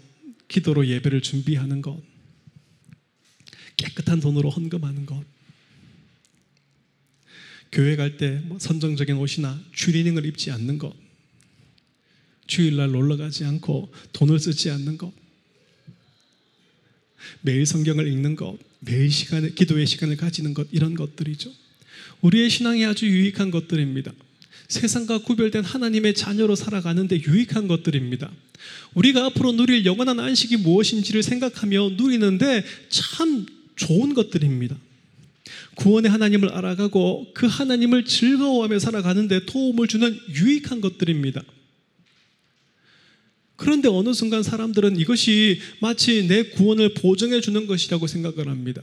기도로 0.50 0.86
예배를 0.88 1.22
준비하는 1.22 1.82
것, 1.82 2.00
깨끗한 3.78 4.20
돈으로 4.20 4.52
헌금하는 4.52 5.08
것, 5.08 5.35
교회 7.76 7.98
갈때뭐 7.98 8.58
선정적인 8.58 9.18
옷이나 9.18 9.62
추리닝을 9.74 10.26
입지 10.26 10.50
않는 10.50 10.78
것, 10.78 10.94
주일날 12.48 12.92
놀러 12.92 13.18
가지 13.18 13.44
않고 13.44 13.92
돈을 14.14 14.40
쓰지 14.40 14.72
않는 14.72 14.98
것, 14.98 15.12
매일 17.42 17.66
성경을 17.66 18.08
읽는 18.08 18.38
것, 18.38 18.58
매일 18.80 19.12
시간에 19.12 19.50
기도의 19.50 19.88
시간을 19.88 20.16
가지는 20.16 20.54
것 20.54 20.68
이런 20.72 20.96
것들이죠. 20.96 21.52
우리의 22.22 22.50
신앙이 22.50 22.86
아주 22.86 23.08
유익한 23.08 23.52
것들입니다. 23.52 24.14
세상과 24.70 25.24
구별된 25.24 25.66
하나님의 25.66 26.14
자녀로 26.14 26.56
살아가는데 26.56 27.22
유익한 27.24 27.68
것들입니다. 27.68 28.32
우리가 28.94 29.26
앞으로 29.26 29.52
누릴 29.52 29.86
영원한 29.86 30.22
안식이 30.22 30.58
무엇인지를 30.58 31.24
생각하며 31.24 31.90
누리는데 31.98 32.64
참 32.88 33.46
좋은 33.76 34.14
것들입니다. 34.14 34.78
구원의 35.76 36.10
하나님을 36.10 36.50
알아가고 36.50 37.28
그 37.34 37.48
하나님을 37.48 38.06
즐거워하며 38.06 38.80
살아가는데 38.80 39.46
도움을 39.46 39.88
주는 39.88 40.18
유익한 40.30 40.82
것들입니다. 40.82 41.44
그런데 43.56 43.88
어느 43.88 44.14
순간 44.14 44.44
사람들은 44.44 44.98
이것이 44.98 45.60
마치 45.80 46.28
내 46.28 46.44
구원을 46.44 46.94
보증해 46.94 47.42
주는 47.42 47.68
것이라고 47.68 48.08
생각을 48.08 48.50
합니다. 48.50 48.82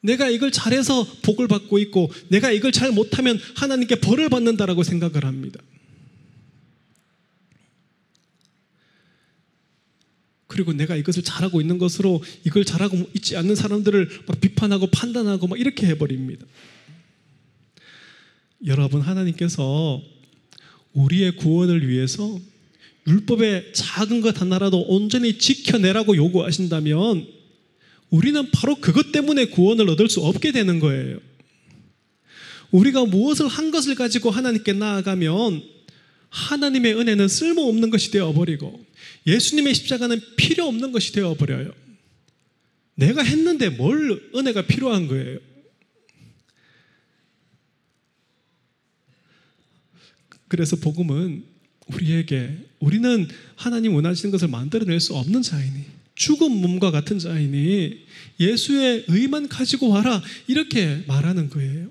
내가 0.00 0.28
이걸 0.28 0.52
잘해서 0.52 1.06
복을 1.22 1.48
받고 1.48 1.78
있고 1.78 2.10
내가 2.28 2.50
이걸 2.50 2.72
잘 2.72 2.92
못하면 2.92 3.40
하나님께 3.56 3.96
벌을 3.96 4.28
받는다라고 4.28 4.82
생각을 4.82 5.24
합니다. 5.24 5.60
그리고 10.56 10.72
내가 10.72 10.96
이것을 10.96 11.22
잘하고 11.22 11.60
있는 11.60 11.76
것으로 11.76 12.22
이걸 12.46 12.64
잘하고 12.64 13.10
있지 13.12 13.36
않는 13.36 13.54
사람들을 13.54 14.22
막 14.26 14.40
비판하고 14.40 14.86
판단하고 14.86 15.48
막 15.48 15.60
이렇게 15.60 15.86
해버립니다. 15.88 16.46
여러분, 18.64 19.02
하나님께서 19.02 20.00
우리의 20.94 21.36
구원을 21.36 21.86
위해서 21.86 22.40
율법의 23.06 23.74
작은 23.74 24.22
것 24.22 24.40
하나라도 24.40 24.80
온전히 24.88 25.36
지켜내라고 25.36 26.16
요구하신다면 26.16 27.26
우리는 28.08 28.50
바로 28.50 28.76
그것 28.76 29.12
때문에 29.12 29.48
구원을 29.48 29.90
얻을 29.90 30.08
수 30.08 30.22
없게 30.22 30.52
되는 30.52 30.80
거예요. 30.80 31.18
우리가 32.70 33.04
무엇을 33.04 33.46
한 33.46 33.70
것을 33.70 33.94
가지고 33.94 34.30
하나님께 34.30 34.72
나아가면 34.72 35.75
하나님의 36.30 36.94
은혜는 36.98 37.28
쓸모없는 37.28 37.90
것이 37.90 38.10
되어버리고 38.10 38.84
예수님의 39.26 39.74
십자가는 39.74 40.20
필요 40.36 40.66
없는 40.66 40.92
것이 40.92 41.12
되어버려요. 41.12 41.72
내가 42.94 43.22
했는데 43.22 43.68
뭘 43.68 44.30
은혜가 44.34 44.66
필요한 44.66 45.06
거예요. 45.06 45.38
그래서 50.48 50.76
복음은 50.76 51.44
우리에게 51.88 52.56
우리는 52.78 53.28
하나님 53.54 53.94
원하시는 53.94 54.30
것을 54.32 54.48
만들어낼 54.48 55.00
수 55.00 55.14
없는 55.14 55.42
자이니 55.42 55.84
죽은 56.14 56.50
몸과 56.50 56.90
같은 56.90 57.18
자이니 57.18 58.06
예수의 58.40 59.04
의만 59.08 59.48
가지고 59.48 59.88
와라 59.90 60.22
이렇게 60.46 61.04
말하는 61.06 61.50
거예요. 61.50 61.90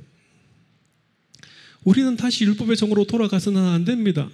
우리는 1.86 2.18
다시 2.18 2.44
율법의 2.44 2.76
정으로 2.76 3.06
돌아가서는 3.06 3.62
안 3.64 3.86
됩니다. 3.86 4.30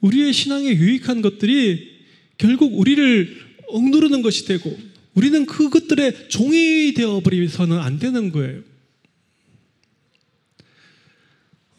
우리의 0.00 0.32
신앙에 0.32 0.70
유익한 0.70 1.22
것들이 1.22 2.00
결국 2.38 2.78
우리를 2.78 3.36
억누르는 3.68 4.22
것이 4.22 4.46
되고 4.46 4.76
우리는 5.14 5.44
그것들의 5.44 6.30
종이 6.30 6.94
되어버리서는 6.94 7.78
안 7.78 7.98
되는 7.98 8.32
거예요. 8.32 8.62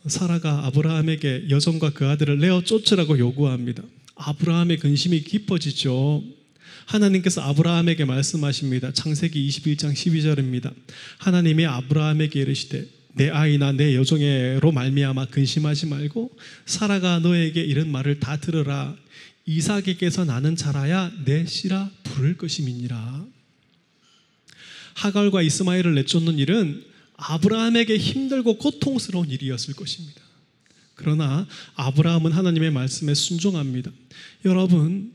사라가 0.05 0.65
아브라함에게 0.67 1.47
여종과 1.49 1.91
그 1.93 2.07
아들을 2.07 2.39
내어 2.39 2.63
쫓으라고 2.63 3.17
요구합니다. 3.17 3.83
아브라함의 4.15 4.77
근심이 4.77 5.23
깊어지죠. 5.23 6.23
하나님께서 6.85 7.41
아브라함에게 7.41 8.05
말씀하십니다. 8.05 8.93
창세기 8.93 9.47
21장 9.47 9.93
12절입니다. 9.93 10.73
하나님이 11.17 11.65
아브라함에게 11.65 12.41
이르시되 12.41 13.00
내 13.13 13.29
아이나 13.29 13.71
내 13.71 13.95
여종애로 13.95 14.71
말미암아 14.71 15.25
근심하지 15.27 15.87
말고 15.87 16.31
사라가 16.65 17.19
너에게 17.19 17.61
이런 17.61 17.91
말을 17.91 18.19
다 18.19 18.37
들으라. 18.37 18.95
이삭에게서 19.45 20.25
나는 20.25 20.55
자라야 20.55 21.11
내 21.25 21.45
씨라 21.45 21.89
부를 22.03 22.37
것임이니라. 22.37 23.25
하갈과 24.93 25.41
이스마엘을 25.41 25.95
내쫓는 25.95 26.37
일은 26.37 26.83
아브라함에게 27.15 27.97
힘들고 27.97 28.57
고통스러운 28.57 29.29
일이었을 29.29 29.73
것입니다. 29.73 30.21
그러나 30.95 31.47
아브라함은 31.75 32.31
하나님의 32.31 32.71
말씀에 32.71 33.13
순종합니다. 33.13 33.91
여러분, 34.45 35.11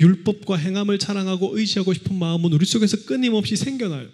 율법과 0.00 0.56
행함을 0.56 0.98
자랑하고 0.98 1.58
의지하고 1.58 1.94
싶은 1.94 2.18
마음은 2.18 2.52
우리 2.52 2.64
속에서 2.64 3.04
끊임없이 3.04 3.56
생겨나요. 3.56 4.08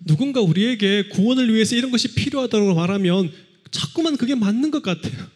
누군가 0.00 0.40
우리에게 0.40 1.08
구원을 1.08 1.52
위해서 1.52 1.76
이런 1.76 1.90
것이 1.90 2.14
필요하다고 2.14 2.74
말하면 2.74 3.32
자꾸만 3.70 4.16
그게 4.16 4.34
맞는 4.34 4.70
것 4.70 4.82
같아요. 4.82 5.28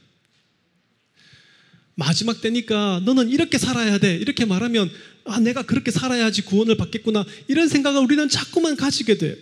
마지막 1.97 2.41
때니까 2.41 3.03
너는 3.05 3.31
이렇게 3.31 3.59
살아야 3.59 3.99
돼. 3.99 4.17
이렇게 4.17 4.45
말하면 4.45 4.91
아, 5.25 5.41
내가 5.41 5.63
그렇게 5.63 5.91
살아야지 5.91 6.43
구원을 6.43 6.77
받겠구나. 6.77 7.25
이런 7.49 7.69
생각을 7.69 8.01
우리는 8.03 8.29
자꾸만 8.29 8.77
가지게 8.77 9.19
돼. 9.19 9.37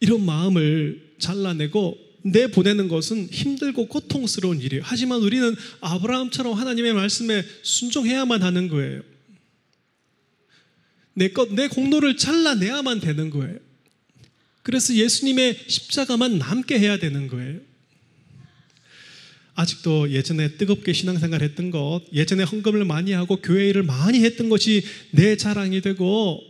이런 0.00 0.24
마음을 0.24 1.14
잘라내고 1.18 1.96
내보내는 2.24 2.88
것은 2.88 3.28
힘들고 3.30 3.86
고통스러운 3.88 4.60
일이에요. 4.60 4.82
하지만 4.84 5.20
우리는 5.20 5.54
아브라함처럼 5.80 6.54
하나님의 6.54 6.94
말씀에 6.94 7.44
순종해야만 7.62 8.42
하는 8.42 8.68
거예요. 8.68 9.02
내 11.14 11.28
것, 11.28 11.52
내 11.52 11.68
공로를 11.68 12.16
잘라내야만 12.16 13.00
되는 13.00 13.30
거예요. 13.30 13.58
그래서 14.62 14.94
예수님의 14.94 15.58
십자가만 15.66 16.38
남게 16.38 16.78
해야 16.78 16.98
되는 16.98 17.28
거예요. 17.28 17.60
아직도 19.54 20.10
예전에 20.10 20.56
뜨겁게 20.56 20.92
신앙생활 20.92 21.42
했던 21.42 21.70
것, 21.70 22.02
예전에 22.12 22.42
헌금을 22.42 22.84
많이 22.84 23.12
하고 23.12 23.36
교회 23.36 23.68
일을 23.68 23.84
많이 23.84 24.24
했던 24.24 24.48
것이 24.48 24.82
내 25.12 25.36
자랑이 25.36 25.80
되고, 25.80 26.42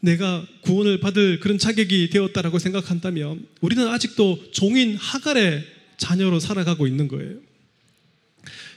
내가 0.00 0.46
구원을 0.62 1.00
받을 1.00 1.40
그런 1.40 1.58
자격이 1.58 2.08
되었다라고 2.10 2.58
생각한다면, 2.58 3.46
우리는 3.60 3.86
아직도 3.88 4.52
종인 4.52 4.96
하갈의 4.96 5.64
자녀로 5.98 6.40
살아가고 6.40 6.86
있는 6.86 7.08
거예요. 7.08 7.45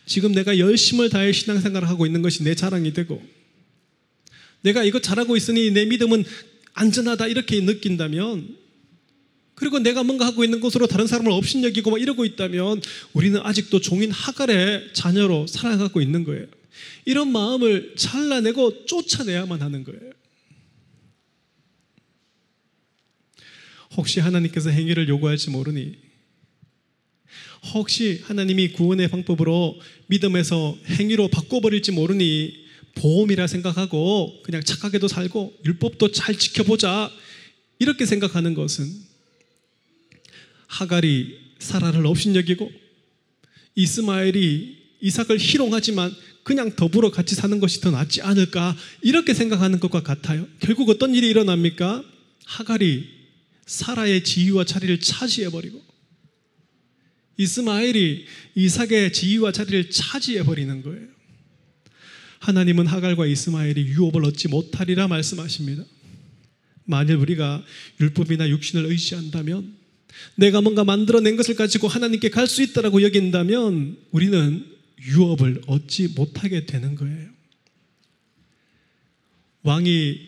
지금 0.09 0.31
내가 0.31 0.57
열심을 0.57 1.09
다해 1.09 1.31
신앙생활을 1.31 1.87
하고 1.87 2.07
있는 2.07 2.23
것이 2.23 2.43
내 2.43 2.55
자랑이 2.55 2.93
되고, 2.93 3.23
내가 4.61 4.83
이거 4.83 4.99
잘하고 4.99 5.37
있으니 5.37 5.69
내 5.69 5.85
믿음은 5.85 6.25
안전하다 6.73 7.27
이렇게 7.27 7.61
느낀다면, 7.61 8.57
그리고 9.53 9.77
내가 9.77 10.01
뭔가 10.03 10.25
하고 10.25 10.43
있는 10.43 10.61
것으로 10.61 10.87
다른 10.87 11.05
사람을 11.05 11.31
업신여기고 11.31 11.91
막 11.91 12.01
이러고 12.01 12.25
있다면 12.25 12.81
우리는 13.13 13.39
아직도 13.39 13.81
종인 13.81 14.09
하갈의 14.09 14.93
자녀로 14.93 15.45
살아가고 15.45 16.01
있는 16.01 16.23
거예요. 16.23 16.47
이런 17.05 17.31
마음을 17.31 17.93
잘라내고 17.95 18.85
쫓아내야만 18.85 19.61
하는 19.61 19.83
거예요. 19.83 20.11
혹시 23.95 24.19
하나님께서 24.21 24.71
행위를 24.71 25.07
요구할지 25.07 25.51
모르니 25.51 26.08
혹시 27.73 28.21
하나님이 28.23 28.69
구원의 28.69 29.09
방법으로 29.09 29.79
믿음에서 30.07 30.77
행위로 30.87 31.27
바꿔버릴지 31.27 31.91
모르니 31.91 32.65
보험이라 32.95 33.47
생각하고 33.47 34.41
그냥 34.43 34.63
착하게도 34.63 35.07
살고 35.07 35.53
율법도 35.65 36.11
잘 36.11 36.35
지켜보자 36.37 37.11
이렇게 37.79 38.05
생각하는 38.05 38.53
것은 38.53 38.89
하갈이 40.67 41.37
사라를 41.59 42.05
업신여기고 42.05 42.71
이스마엘이 43.75 44.77
이삭을 45.01 45.39
희롱하지만 45.39 46.13
그냥 46.43 46.75
더불어 46.75 47.11
같이 47.11 47.35
사는 47.35 47.59
것이 47.59 47.79
더 47.79 47.91
낫지 47.91 48.21
않을까 48.21 48.75
이렇게 49.01 49.33
생각하는 49.33 49.79
것과 49.79 50.03
같아요. 50.03 50.47
결국 50.59 50.89
어떤 50.89 51.13
일이 51.15 51.29
일어납니까? 51.29 52.03
하갈이 52.45 53.07
사라의 53.65 54.23
지위와 54.23 54.63
자리를 54.65 54.99
차지해버리고 54.99 55.88
이스마엘이 57.39 58.25
이삭의 58.55 59.13
지위와 59.13 59.53
자리를 59.53 59.89
차지해 59.89 60.43
버리는 60.43 60.81
거예요. 60.83 61.07
하나님은 62.39 62.85
하갈과 62.85 63.25
이스마엘이 63.27 63.81
유업을 63.87 64.25
얻지 64.25 64.49
못하리라 64.49 65.07
말씀하십니다. 65.07 65.85
만일 66.83 67.15
우리가 67.15 67.63
율법이나 68.01 68.49
육신을 68.49 68.85
의지한다면 68.85 69.77
내가 70.35 70.59
뭔가 70.59 70.83
만들어낸 70.83 71.37
것을 71.37 71.55
가지고 71.55 71.87
하나님께 71.87 72.29
갈 72.29 72.45
수 72.45 72.61
있다라고 72.61 73.03
여긴다면 73.03 73.97
우리는 74.11 74.65
유업을 75.01 75.61
얻지 75.67 76.09
못하게 76.09 76.65
되는 76.65 76.95
거예요. 76.95 77.29
왕이 79.63 80.27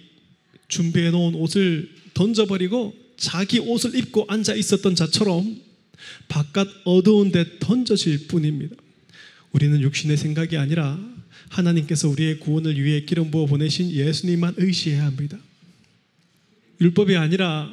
준비해 0.69 1.11
놓은 1.11 1.35
옷을 1.35 1.89
던져버리고 2.13 2.95
자기 3.17 3.59
옷을 3.59 3.95
입고 3.95 4.25
앉아 4.29 4.55
있었던 4.55 4.95
자처럼 4.95 5.70
바깥 6.27 6.67
어두운 6.85 7.31
데 7.31 7.45
던져질 7.59 8.27
뿐입니다. 8.27 8.75
우리는 9.51 9.81
육신의 9.81 10.17
생각이 10.17 10.57
아니라 10.57 10.99
하나님께서 11.49 12.07
우리의 12.09 12.39
구원을 12.39 12.81
위해 12.81 13.01
기름 13.01 13.31
부어 13.31 13.45
보내신 13.45 13.91
예수님만 13.91 14.55
의지해야 14.57 15.05
합니다. 15.05 15.37
율법이 16.79 17.15
아니라 17.15 17.69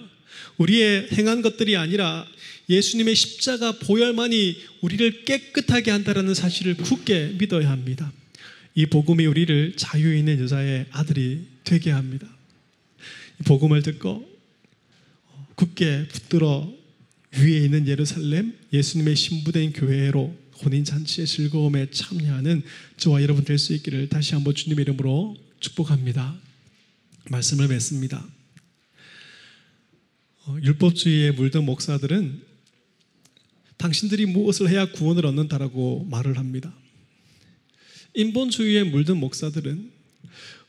우리의 0.58 1.08
행한 1.12 1.42
것들이 1.42 1.76
아니라 1.76 2.26
예수님의 2.68 3.14
십자가 3.14 3.72
보혈만이 3.72 4.56
우리를 4.82 5.24
깨끗하게 5.24 5.90
한다라는 5.90 6.34
사실을 6.34 6.76
굳게 6.76 7.36
믿어야 7.38 7.70
합니다. 7.70 8.12
이 8.74 8.86
복음이 8.86 9.24
우리를 9.26 9.74
자유 9.76 10.14
있는 10.16 10.40
여자의 10.40 10.86
아들이 10.90 11.46
되게 11.64 11.90
합니다. 11.90 12.28
이 13.40 13.44
복음을 13.44 13.82
듣고 13.82 14.28
굳게 15.54 16.08
붙들어 16.12 16.77
위에 17.36 17.64
있는 17.64 17.86
예루살렘 17.86 18.54
예수님의 18.72 19.16
신부된 19.16 19.72
교회로 19.72 20.36
혼인 20.64 20.84
잔치의 20.84 21.26
즐거움에 21.26 21.90
참여하는 21.90 22.62
저와 22.96 23.22
여러분 23.22 23.44
될 23.44 23.58
수 23.58 23.74
있기를 23.74 24.08
다시 24.08 24.34
한번 24.34 24.54
주님의 24.54 24.82
이름으로 24.82 25.36
축복합니다. 25.60 26.36
말씀을 27.30 27.68
맺습니다. 27.68 28.26
어, 30.46 30.56
율법주의에 30.62 31.32
물든 31.32 31.64
목사들은 31.64 32.42
당신들이 33.76 34.26
무엇을 34.26 34.68
해야 34.68 34.90
구원을 34.90 35.26
얻는다라고 35.26 36.06
말을 36.10 36.38
합니다. 36.38 36.74
인본주의에 38.14 38.84
물든 38.84 39.18
목사들은 39.18 39.92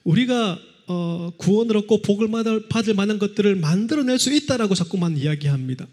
우리가 0.03 0.60
어, 0.88 1.32
구원을 1.38 1.78
얻고 1.78 2.01
복을 2.01 2.30
받을 2.70 2.93
만한 2.93 3.20
것들을 3.20 3.55
만들어낼 3.55 4.20
수 4.20 4.34
있다라고 4.34 4.76
자꾸만 4.76 5.18
이야기합니다. 5.18 5.88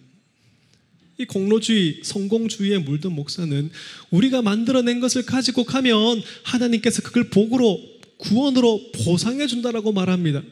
이 1.19 1.25
공로주의, 1.25 2.01
성공주의에 2.03 2.79
물든 2.79 3.13
목사는 3.13 3.71
우리가 4.11 4.43
만들어낸 4.43 5.01
것을 5.01 5.25
가지고 5.25 5.65
가면 5.65 6.23
하나님께서 6.43 7.03
그걸 7.03 7.31
복으로 7.31 7.81
구원으로 8.19 8.93
보상해 8.93 9.47
준다라고 9.47 9.93
말합니다. 9.93 10.43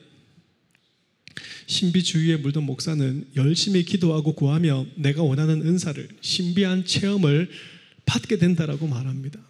신비주의에 1.67 2.37
물든 2.37 2.63
목사는 2.65 3.27
열심히 3.37 3.85
기도하고 3.85 4.35
구하며 4.35 4.87
내가 4.97 5.23
원하는 5.23 5.67
은사를 5.67 6.09
신비한 6.21 6.85
체험을 6.85 7.51
받게 8.07 8.39
된다라고 8.39 8.87
말합니다. 8.87 9.41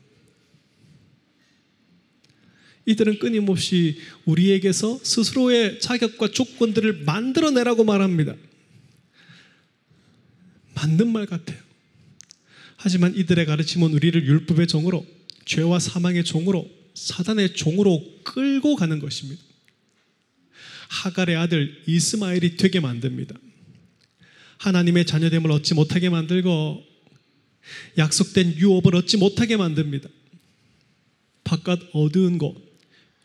이들은 2.86 3.18
끊임없이 3.18 3.98
우리에게서 4.26 5.00
스스로의 5.02 5.80
자격과 5.80 6.28
조건들을 6.28 7.04
만들어내라고 7.04 7.84
말합니다. 7.84 8.34
맞는 10.84 11.10
말 11.12 11.26
같아요. 11.26 11.58
하지만 12.76 13.14
이들의 13.16 13.46
가르침은 13.46 13.92
우리를 13.92 14.26
율법의 14.26 14.66
종으로, 14.66 15.06
죄와 15.46 15.78
사망의 15.78 16.24
종으로, 16.24 16.70
사단의 16.94 17.54
종으로 17.54 18.04
끌고 18.24 18.76
가는 18.76 18.98
것입니다. 18.98 19.42
하갈의 20.88 21.36
아들 21.36 21.82
이스마엘이 21.86 22.56
되게 22.56 22.80
만듭니다. 22.80 23.34
하나님의 24.58 25.06
자녀됨을 25.06 25.50
얻지 25.50 25.74
못하게 25.74 26.08
만들고 26.10 26.84
약속된 27.98 28.56
유업을 28.56 28.94
얻지 28.96 29.16
못하게 29.16 29.56
만듭니다. 29.56 30.08
바깥 31.42 31.80
어두운 31.92 32.38
곳, 32.38 32.54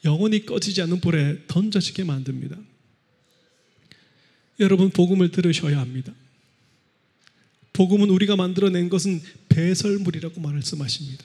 영원히 0.05 0.45
꺼지지 0.45 0.81
않는 0.83 1.01
불에 1.01 1.43
던져지게 1.47 2.05
만듭니다. 2.05 2.57
여러분, 4.61 4.89
복음을 4.89 5.31
들으셔야 5.31 5.79
합니다. 5.79 6.13
복음은 7.79 8.09
우리가 8.09 8.35
만들어낸 8.35 8.89
것은 8.89 9.21
배설물이라고 9.47 10.41
말씀하십니다. 10.41 11.23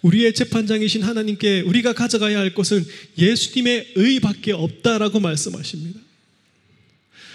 우리의 0.00 0.32
재판장이신 0.32 1.02
하나님께 1.02 1.60
우리가 1.60 1.92
가져가야 1.92 2.38
할 2.38 2.54
것은 2.54 2.82
예수님의 3.18 3.92
의밖에 3.96 4.52
없다라고 4.52 5.20
말씀하십니다. 5.20 6.00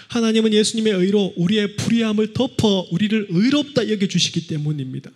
하나님은 0.08 0.52
예수님의 0.52 0.92
의로 0.92 1.32
우리의 1.36 1.76
불의함을 1.76 2.32
덮어 2.32 2.88
우리를 2.90 3.28
의롭다 3.30 3.88
여겨 3.88 4.08
주시기 4.08 4.48
때문입니다. 4.48 5.12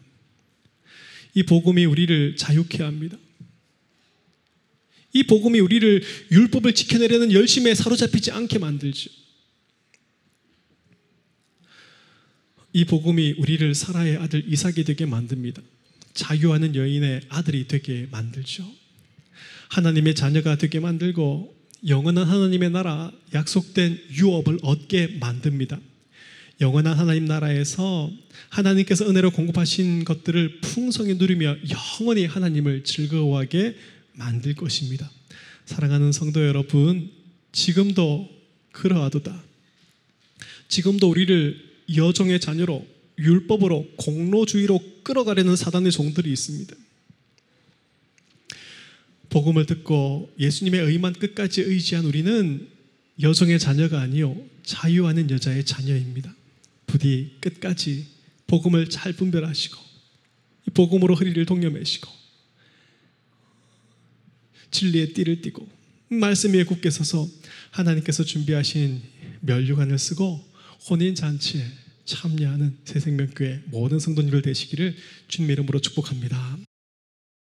이 1.35 1.43
복음이 1.43 1.85
우리를 1.85 2.37
자유케 2.37 2.85
합니다. 2.85 3.18
이 5.14 5.24
복음이 5.24 5.59
우리를 5.59 6.01
율법을 6.31 6.74
지켜내려는 6.74 7.33
열심에 7.33 7.74
사로잡히지 7.74 8.31
않게 8.31 8.61
만들죠. 8.61 9.11
이 12.73 12.85
복음이 12.85 13.37
우리를 13.39 13.75
사라의 13.75 14.19
아들 14.19 14.45
이삭이 14.47 14.85
되게 14.85 15.07
만듭니다. 15.07 15.62
자유하는 16.14 16.75
여인의 16.75 17.23
아들이 17.29 17.66
되게 17.69 18.07
만들죠. 18.11 18.64
하나님의 19.69 20.14
자녀가 20.14 20.57
되게 20.57 20.81
만들고 20.81 21.55
영원한 21.87 22.27
하나님의 22.27 22.71
나라 22.71 23.12
약속된 23.35 24.01
유업을 24.11 24.59
얻게 24.62 25.07
만듭니다. 25.21 25.79
영원한 26.61 26.99
하나님 26.99 27.27
나라에서 27.27 28.11
하나님께서 28.49 29.09
은혜로 29.09 29.31
공급하신 29.31 30.05
것들을 30.05 30.61
풍성히 30.61 31.14
누리며 31.14 31.57
영원히 32.01 32.27
하나님을 32.27 32.83
즐거워하게 32.83 33.77
만들 34.14 34.55
것입니다. 34.55 35.09
사랑하는 35.66 36.11
성도 36.11 36.45
여러분, 36.45 37.11
지금도 37.53 38.29
그러하도다. 38.73 39.41
지금도 40.69 41.09
우리를 41.09 41.68
여정의 41.95 42.41
자녀로 42.41 42.86
율법으로 43.18 43.93
공로주의로 43.97 44.80
끌어가려는 45.03 45.57
사단의 45.57 45.93
종들이 45.93 46.30
있습니다. 46.32 46.76
복음을 49.28 49.66
듣고 49.66 50.32
예수님의 50.39 50.80
의만 50.82 51.12
끝까지 51.12 51.62
의지한 51.62 52.05
우리는 52.05 52.68
여정의 53.20 53.59
자녀가 53.59 54.01
아니요 54.01 54.36
자유하는 54.62 55.30
여자의 55.30 55.64
자녀입니다. 55.64 56.34
부디 56.86 57.36
끝까지 57.41 58.07
복음을 58.47 58.89
잘 58.89 59.12
분별하시고 59.12 59.76
복음으로 60.74 61.14
허리를 61.14 61.45
동여매시고 61.45 62.09
진리의 64.70 65.12
띠를 65.12 65.43
띠고 65.43 65.68
말씀 66.09 66.55
위에 66.55 66.64
굳게 66.64 66.91
서서 66.91 67.28
하나님께서 67.70 68.24
준비하신 68.24 69.03
멸류관을 69.41 69.99
쓰고 69.99 70.48
혼인 70.89 71.14
잔치에 71.14 71.62
참여하는 72.07 72.78
새생명교회 72.84 73.64
모든 73.66 73.99
성도님들 73.99 74.41
되시기를 74.43 74.97
주님의 75.28 75.55
이름으로 75.55 75.80
축복합니다. 75.80 76.68